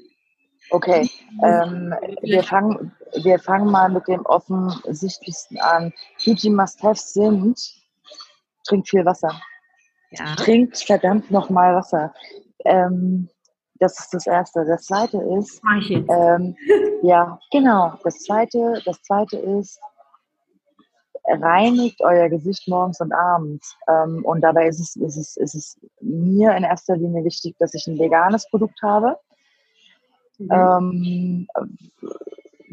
Okay, 0.71 1.09
ähm, 1.43 1.93
wir, 2.21 2.43
fangen, 2.43 2.91
wir 3.21 3.37
fangen 3.37 3.69
mal 3.69 3.87
mit 3.89 4.07
dem 4.07 4.25
offensichtlichsten 4.25 5.59
an. 5.59 5.93
Beauty 6.25 6.49
Must-Haves 6.49 7.13
sind, 7.13 7.59
trink 8.63 8.87
viel 8.87 9.05
Wasser. 9.05 9.39
Ja. 10.11 10.35
Trinkt 10.35 10.77
verdammt 10.79 11.29
nochmal 11.29 11.75
Wasser. 11.75 12.13
Ähm, 12.63 13.29
das 13.79 13.99
ist 13.99 14.13
das 14.13 14.27
Erste. 14.27 14.65
Das 14.65 14.83
Zweite 14.85 15.17
ist, 15.37 15.61
ähm, 16.09 16.55
ja, 17.01 17.39
genau. 17.51 17.93
Das 18.03 18.19
Zweite, 18.19 18.81
das 18.85 19.01
Zweite 19.03 19.37
ist, 19.37 19.79
reinigt 21.27 22.01
euer 22.01 22.29
Gesicht 22.29 22.67
morgens 22.67 23.01
und 23.01 23.11
abends. 23.11 23.75
Ähm, 23.87 24.23
und 24.23 24.41
dabei 24.41 24.67
ist 24.67 24.79
es, 24.79 24.95
ist, 24.95 25.17
es, 25.17 25.37
ist 25.37 25.55
es 25.55 25.79
mir 25.99 26.55
in 26.55 26.63
erster 26.63 26.95
Linie 26.95 27.23
wichtig, 27.23 27.55
dass 27.59 27.73
ich 27.73 27.87
ein 27.87 27.99
veganes 27.99 28.49
Produkt 28.49 28.81
habe. 28.81 29.17
Mhm. 30.37 30.49
Ähm, 30.51 31.47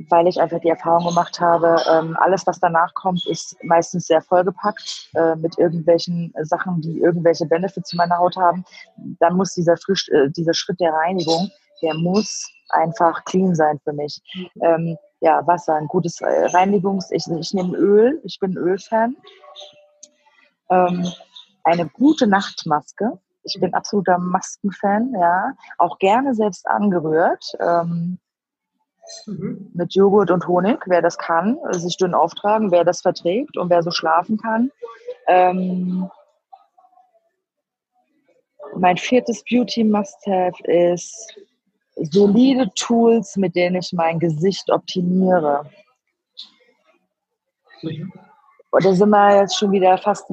weil 0.08 0.26
ich 0.26 0.40
einfach 0.40 0.60
die 0.60 0.68
Erfahrung 0.68 1.08
gemacht 1.08 1.40
habe, 1.40 1.76
ähm, 1.90 2.16
alles, 2.20 2.46
was 2.46 2.60
danach 2.60 2.92
kommt, 2.94 3.26
ist 3.26 3.56
meistens 3.62 4.06
sehr 4.06 4.22
vollgepackt 4.22 5.10
äh, 5.14 5.36
mit 5.36 5.58
irgendwelchen 5.58 6.32
Sachen, 6.42 6.80
die 6.80 7.00
irgendwelche 7.00 7.46
Benefits 7.46 7.90
zu 7.90 7.96
meiner 7.96 8.18
Haut 8.18 8.36
haben. 8.36 8.64
Dann 9.20 9.36
muss 9.36 9.54
dieser, 9.54 9.76
Frisch, 9.76 10.08
äh, 10.08 10.30
dieser 10.30 10.54
Schritt 10.54 10.80
der 10.80 10.92
Reinigung, 10.92 11.50
der 11.82 11.94
muss 11.94 12.48
einfach 12.70 13.24
clean 13.24 13.54
sein 13.54 13.78
für 13.84 13.92
mich. 13.92 14.20
Ähm, 14.60 14.96
ja, 15.20 15.46
Wasser, 15.46 15.74
ein 15.74 15.86
gutes 15.86 16.20
äh, 16.20 16.46
Reinigungs-, 16.46 17.10
ich, 17.10 17.26
ich 17.28 17.54
nehme 17.54 17.76
Öl, 17.76 18.20
ich 18.24 18.38
bin 18.40 18.56
Ölfan. 18.56 19.16
Ähm, 20.70 21.06
eine 21.64 21.88
gute 21.88 22.26
Nachtmaske. 22.26 23.18
Ich 23.44 23.58
bin 23.60 23.74
absoluter 23.74 24.18
Maskenfan, 24.18 25.14
ja. 25.18 25.52
Auch 25.78 25.98
gerne 25.98 26.34
selbst 26.34 26.66
angerührt. 26.68 27.44
Ähm, 27.60 28.18
Mhm. 29.26 29.70
Mit 29.74 29.94
Joghurt 29.94 30.30
und 30.30 30.46
Honig, 30.46 30.82
wer 30.86 31.02
das 31.02 31.18
kann, 31.18 31.58
sich 31.72 31.96
dünn 31.96 32.14
auftragen, 32.14 32.70
wer 32.70 32.84
das 32.84 33.00
verträgt 33.00 33.56
und 33.56 33.70
wer 33.70 33.82
so 33.82 33.90
schlafen 33.90 34.38
kann. 34.38 34.70
Ähm, 35.26 36.10
mein 38.76 38.96
viertes 38.96 39.44
Beauty 39.44 39.84
Must-Have 39.84 40.62
ist 40.64 41.36
solide 41.96 42.70
Tools, 42.74 43.36
mit 43.36 43.54
denen 43.54 43.76
ich 43.76 43.92
mein 43.92 44.18
Gesicht 44.18 44.70
optimiere. 44.70 45.66
Mhm. 47.82 48.12
Und 48.70 48.84
da 48.84 48.94
sind 48.94 49.10
wir 49.10 49.36
jetzt 49.36 49.58
schon 49.58 49.72
wieder 49.72 49.98
fast 49.98 50.24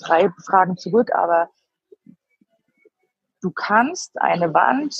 drei 0.00 0.30
Fragen 0.46 0.76
zurück, 0.76 1.10
aber 1.12 1.50
du 3.42 3.50
kannst 3.50 4.20
eine 4.20 4.54
Wand, 4.54 4.94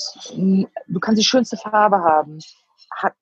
du 0.87 0.99
kannst 0.99 1.21
die 1.21 1.25
schönste 1.25 1.55
Farbe 1.55 1.99
haben 1.99 2.39
hat, 2.91 3.13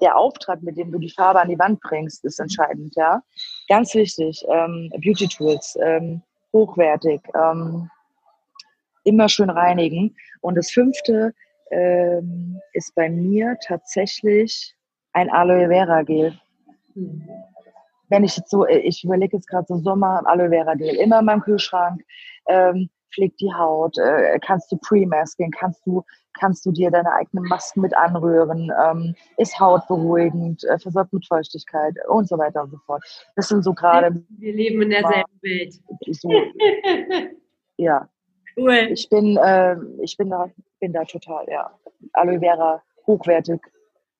der 0.00 0.16
Auftrag, 0.16 0.62
mit 0.62 0.76
dem 0.76 0.92
du 0.92 0.98
die 0.98 1.10
Farbe 1.10 1.40
an 1.40 1.48
die 1.48 1.58
Wand 1.58 1.80
bringst, 1.80 2.24
ist 2.24 2.38
entscheidend, 2.38 2.94
ja. 2.96 3.22
Ganz 3.68 3.94
wichtig, 3.94 4.44
ähm, 4.48 4.90
Beauty 5.02 5.28
Tools, 5.28 5.76
ähm, 5.82 6.22
hochwertig, 6.52 7.20
ähm, 7.34 7.90
immer 9.04 9.28
schön 9.28 9.50
reinigen. 9.50 10.16
Und 10.40 10.56
das 10.56 10.70
fünfte 10.70 11.34
ähm, 11.70 12.60
ist 12.72 12.94
bei 12.94 13.08
mir 13.10 13.56
tatsächlich 13.66 14.74
ein 15.12 15.30
Aloe 15.30 15.68
Vera 15.68 16.02
Gel. 16.02 16.38
Mhm. 16.94 17.28
Wenn 18.10 18.24
ich 18.24 18.36
jetzt 18.36 18.50
so, 18.50 18.66
ich 18.66 19.04
überlege 19.04 19.36
jetzt 19.36 19.48
gerade 19.48 19.66
so 19.68 19.78
Sommer, 19.78 20.22
Aloe 20.24 20.48
Vera 20.48 20.74
Gel, 20.74 20.96
immer 20.96 21.18
in 21.18 21.24
meinem 21.26 21.42
Kühlschrank. 21.42 22.02
Ähm, 22.46 22.88
pflegt 23.12 23.40
die 23.40 23.52
Haut, 23.52 23.96
äh, 23.98 24.38
kannst 24.40 24.70
du 24.72 24.76
pre-masking, 24.76 25.50
kannst 25.50 25.86
du, 25.86 26.04
kannst 26.38 26.64
du 26.66 26.72
dir 26.72 26.90
deine 26.90 27.12
eigenen 27.12 27.44
Masken 27.44 27.80
mit 27.80 27.96
anrühren, 27.96 28.70
ähm, 28.84 29.14
ist 29.36 29.58
hautberuhigend, 29.58 30.64
äh, 30.64 30.78
versorgt 30.78 31.12
mit 31.12 31.26
Feuchtigkeit 31.26 31.94
und 32.08 32.28
so 32.28 32.38
weiter 32.38 32.62
und 32.62 32.70
so 32.70 32.78
fort. 32.86 33.02
Das 33.36 33.48
sind 33.48 33.62
so 33.62 33.72
gerade. 33.72 34.22
Wir 34.38 34.52
leben 34.52 34.82
in 34.82 34.90
derselben 34.90 35.42
Welt. 35.42 35.74
So, 36.10 36.30
ja. 37.76 38.08
Cool. 38.56 38.88
Ich 38.90 39.08
bin, 39.08 39.36
äh, 39.36 39.76
ich 40.02 40.16
bin 40.16 40.30
da, 40.30 40.50
bin 40.80 40.92
da 40.92 41.04
total, 41.04 41.46
ja. 41.48 41.70
Aloe 42.12 42.40
Vera, 42.40 42.82
hochwertig, 43.06 43.60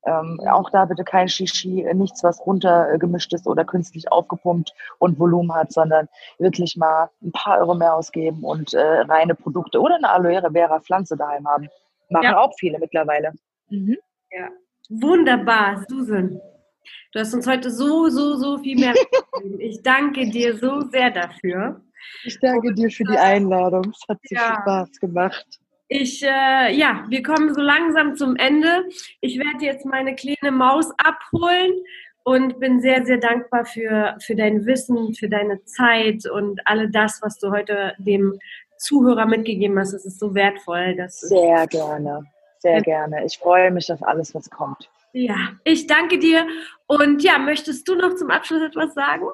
ähm, 0.08 0.40
auch 0.48 0.70
da 0.70 0.86
bitte 0.86 1.04
kein 1.04 1.28
Shishi, 1.28 1.86
nichts, 1.94 2.24
was 2.24 2.44
runtergemischt 2.44 3.32
ist 3.34 3.46
oder 3.46 3.64
künstlich 3.64 4.10
aufgepumpt 4.10 4.72
und 4.98 5.18
Volumen 5.18 5.54
hat, 5.54 5.72
sondern 5.72 6.08
wirklich 6.38 6.76
mal 6.76 7.10
ein 7.22 7.32
paar 7.32 7.58
Euro 7.58 7.74
mehr 7.74 7.94
ausgeben 7.94 8.42
und 8.42 8.72
äh, 8.72 9.00
reine 9.00 9.34
Produkte 9.34 9.80
oder 9.80 9.96
eine 9.96 10.10
Aloe 10.10 10.50
Vera 10.52 10.80
Pflanze 10.80 11.16
daheim 11.16 11.46
haben. 11.46 11.68
Machen 12.08 12.24
ja. 12.24 12.38
auch 12.38 12.54
viele 12.58 12.78
mittlerweile. 12.78 13.32
Mhm. 13.68 13.98
Ja. 14.30 14.48
Wunderbar, 14.88 15.84
Susan. 15.88 16.40
Du 17.12 17.20
hast 17.20 17.34
uns 17.34 17.46
heute 17.46 17.70
so, 17.70 18.08
so, 18.08 18.36
so 18.36 18.58
viel 18.58 18.78
mehr 18.78 18.94
gegeben. 19.34 19.60
Ich 19.60 19.82
danke 19.82 20.28
dir 20.30 20.56
so 20.56 20.80
sehr 20.90 21.10
dafür. 21.10 21.82
Ich 22.24 22.38
danke 22.40 22.72
dir 22.74 22.90
für 22.90 23.04
die 23.04 23.18
Einladung. 23.18 23.84
Es 23.90 24.02
hat 24.08 24.18
so 24.24 24.34
ja. 24.34 24.40
viel 24.40 24.54
Spaß 24.62 25.00
gemacht. 25.00 25.46
Ich, 25.88 26.22
äh, 26.22 26.74
ja, 26.74 27.04
wir 27.08 27.22
kommen 27.22 27.54
so 27.54 27.62
langsam 27.62 28.14
zum 28.14 28.36
Ende. 28.36 28.84
Ich 29.22 29.38
werde 29.38 29.64
jetzt 29.64 29.86
meine 29.86 30.14
kleine 30.14 30.52
Maus 30.52 30.90
abholen 30.98 31.72
und 32.24 32.60
bin 32.60 32.80
sehr, 32.80 33.06
sehr 33.06 33.16
dankbar 33.16 33.64
für, 33.64 34.16
für 34.20 34.36
dein 34.36 34.66
Wissen, 34.66 35.14
für 35.14 35.30
deine 35.30 35.64
Zeit 35.64 36.28
und 36.30 36.60
alle 36.66 36.90
das, 36.90 37.20
was 37.22 37.38
du 37.38 37.50
heute 37.50 37.94
dem 37.96 38.38
Zuhörer 38.76 39.24
mitgegeben 39.24 39.78
hast. 39.78 39.94
Es 39.94 40.04
ist 40.04 40.20
so 40.20 40.34
wertvoll. 40.34 40.94
Dass 40.94 41.20
sehr 41.20 41.66
gerne, 41.66 42.22
sehr 42.58 42.82
gerne. 42.82 43.24
Ich 43.24 43.38
freue 43.38 43.70
mich 43.70 43.90
auf 43.90 44.02
alles, 44.02 44.34
was 44.34 44.50
kommt. 44.50 44.90
Ja, 45.14 45.36
ich 45.64 45.86
danke 45.86 46.18
dir. 46.18 46.46
Und 46.86 47.22
ja, 47.22 47.38
möchtest 47.38 47.88
du 47.88 47.94
noch 47.94 48.14
zum 48.14 48.30
Abschluss 48.30 48.60
etwas 48.60 48.92
sagen? 48.92 49.24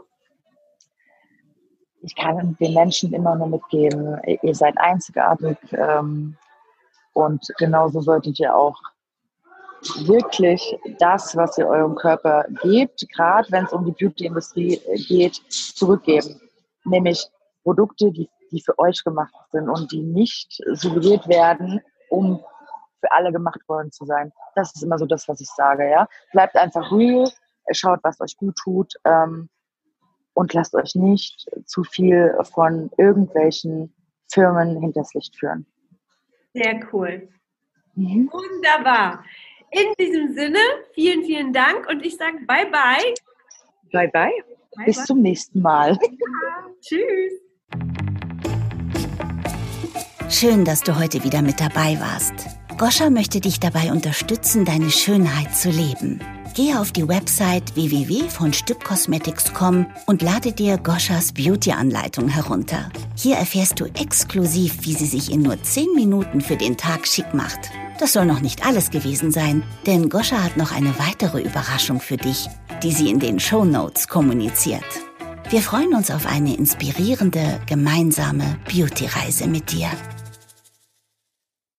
Ich 2.02 2.14
kann 2.14 2.56
den 2.60 2.74
Menschen 2.74 3.12
immer 3.12 3.34
nur 3.34 3.48
mitgeben, 3.48 4.20
ihr 4.42 4.54
seid 4.54 4.78
einzigartig. 4.78 5.56
Ähm, 5.72 6.36
und 7.14 7.46
genauso 7.58 8.00
solltet 8.00 8.38
ihr 8.38 8.54
auch 8.54 8.78
wirklich 10.06 10.78
das, 10.98 11.36
was 11.36 11.58
ihr 11.58 11.66
eurem 11.66 11.94
Körper 11.94 12.44
gebt, 12.62 13.06
gerade 13.14 13.50
wenn 13.50 13.64
es 13.64 13.72
um 13.72 13.84
die 13.84 13.92
Beauty-Industrie 13.92 14.80
geht, 15.08 15.34
zurückgeben. 15.48 16.40
Nämlich 16.84 17.26
Produkte, 17.62 18.10
die, 18.10 18.28
die 18.50 18.60
für 18.60 18.78
euch 18.78 19.02
gemacht 19.04 19.34
sind 19.50 19.68
und 19.68 19.90
die 19.92 20.02
nicht 20.02 20.60
suggeriert 20.72 21.28
werden, 21.28 21.80
um 22.10 22.40
für 23.00 23.12
alle 23.12 23.32
gemacht 23.32 23.60
worden 23.68 23.92
zu 23.92 24.04
sein. 24.06 24.32
Das 24.54 24.74
ist 24.74 24.82
immer 24.82 24.98
so 24.98 25.06
das, 25.06 25.28
was 25.28 25.40
ich 25.40 25.48
sage. 25.48 25.90
Ja? 25.90 26.08
Bleibt 26.32 26.56
einfach 26.56 26.90
real, 26.90 27.30
schaut, 27.72 28.00
was 28.02 28.20
euch 28.20 28.36
gut 28.36 28.56
tut 28.56 28.94
ähm, 29.04 29.48
und 30.34 30.52
lasst 30.52 30.74
euch 30.74 30.94
nicht 30.94 31.48
zu 31.66 31.84
viel 31.84 32.34
von 32.42 32.90
irgendwelchen 32.96 33.94
Firmen 34.30 34.80
hinters 34.80 35.14
Licht 35.14 35.36
führen. 35.36 35.66
Sehr 36.54 36.80
cool. 36.92 37.28
Mhm. 37.96 38.30
Wunderbar. 38.32 39.24
In 39.70 39.92
diesem 39.98 40.34
Sinne, 40.34 40.58
vielen, 40.94 41.24
vielen 41.24 41.52
Dank 41.52 41.88
und 41.88 42.04
ich 42.06 42.16
sage 42.16 42.38
bye 42.46 42.66
bye. 42.70 43.14
Bye 43.92 44.08
bye. 44.12 44.30
bye 44.76 44.84
Bis 44.86 44.96
bye. 44.96 45.04
zum 45.04 45.20
nächsten 45.20 45.60
Mal. 45.60 45.98
Ja, 46.00 46.66
tschüss. 46.80 47.32
Schön, 50.30 50.64
dass 50.64 50.82
du 50.82 50.98
heute 50.98 51.24
wieder 51.24 51.42
mit 51.42 51.60
dabei 51.60 51.98
warst. 52.00 52.34
Goscha 52.78 53.10
möchte 53.10 53.40
dich 53.40 53.60
dabei 53.60 53.92
unterstützen, 53.92 54.64
deine 54.64 54.90
Schönheit 54.90 55.54
zu 55.54 55.70
leben. 55.70 56.20
Gehe 56.54 56.80
auf 56.80 56.92
die 56.92 57.08
Website 57.08 57.74
www.von 57.74 58.52
und 60.06 60.22
lade 60.22 60.52
dir 60.52 60.78
Goschas 60.78 61.32
Beauty-Anleitung 61.32 62.28
herunter. 62.28 62.90
Hier 63.16 63.34
erfährst 63.34 63.80
du 63.80 63.86
exklusiv, 63.86 64.78
wie 64.82 64.94
sie 64.94 65.06
sich 65.06 65.32
in 65.32 65.42
nur 65.42 65.60
10 65.60 65.94
Minuten 65.96 66.40
für 66.40 66.56
den 66.56 66.76
Tag 66.76 67.08
schick 67.08 67.34
macht. 67.34 67.72
Das 67.98 68.12
soll 68.12 68.26
noch 68.26 68.40
nicht 68.40 68.64
alles 68.64 68.90
gewesen 68.90 69.32
sein, 69.32 69.64
denn 69.84 70.08
Goscha 70.08 70.44
hat 70.44 70.56
noch 70.56 70.70
eine 70.70 70.96
weitere 70.96 71.42
Überraschung 71.42 71.98
für 71.98 72.18
dich, 72.18 72.46
die 72.84 72.92
sie 72.92 73.10
in 73.10 73.18
den 73.18 73.40
Show 73.40 73.64
Notes 73.64 74.06
kommuniziert. 74.06 74.84
Wir 75.50 75.60
freuen 75.60 75.92
uns 75.92 76.12
auf 76.12 76.24
eine 76.24 76.56
inspirierende 76.56 77.60
gemeinsame 77.66 78.58
Beauty-Reise 78.68 79.48
mit 79.48 79.72
dir. 79.72 79.88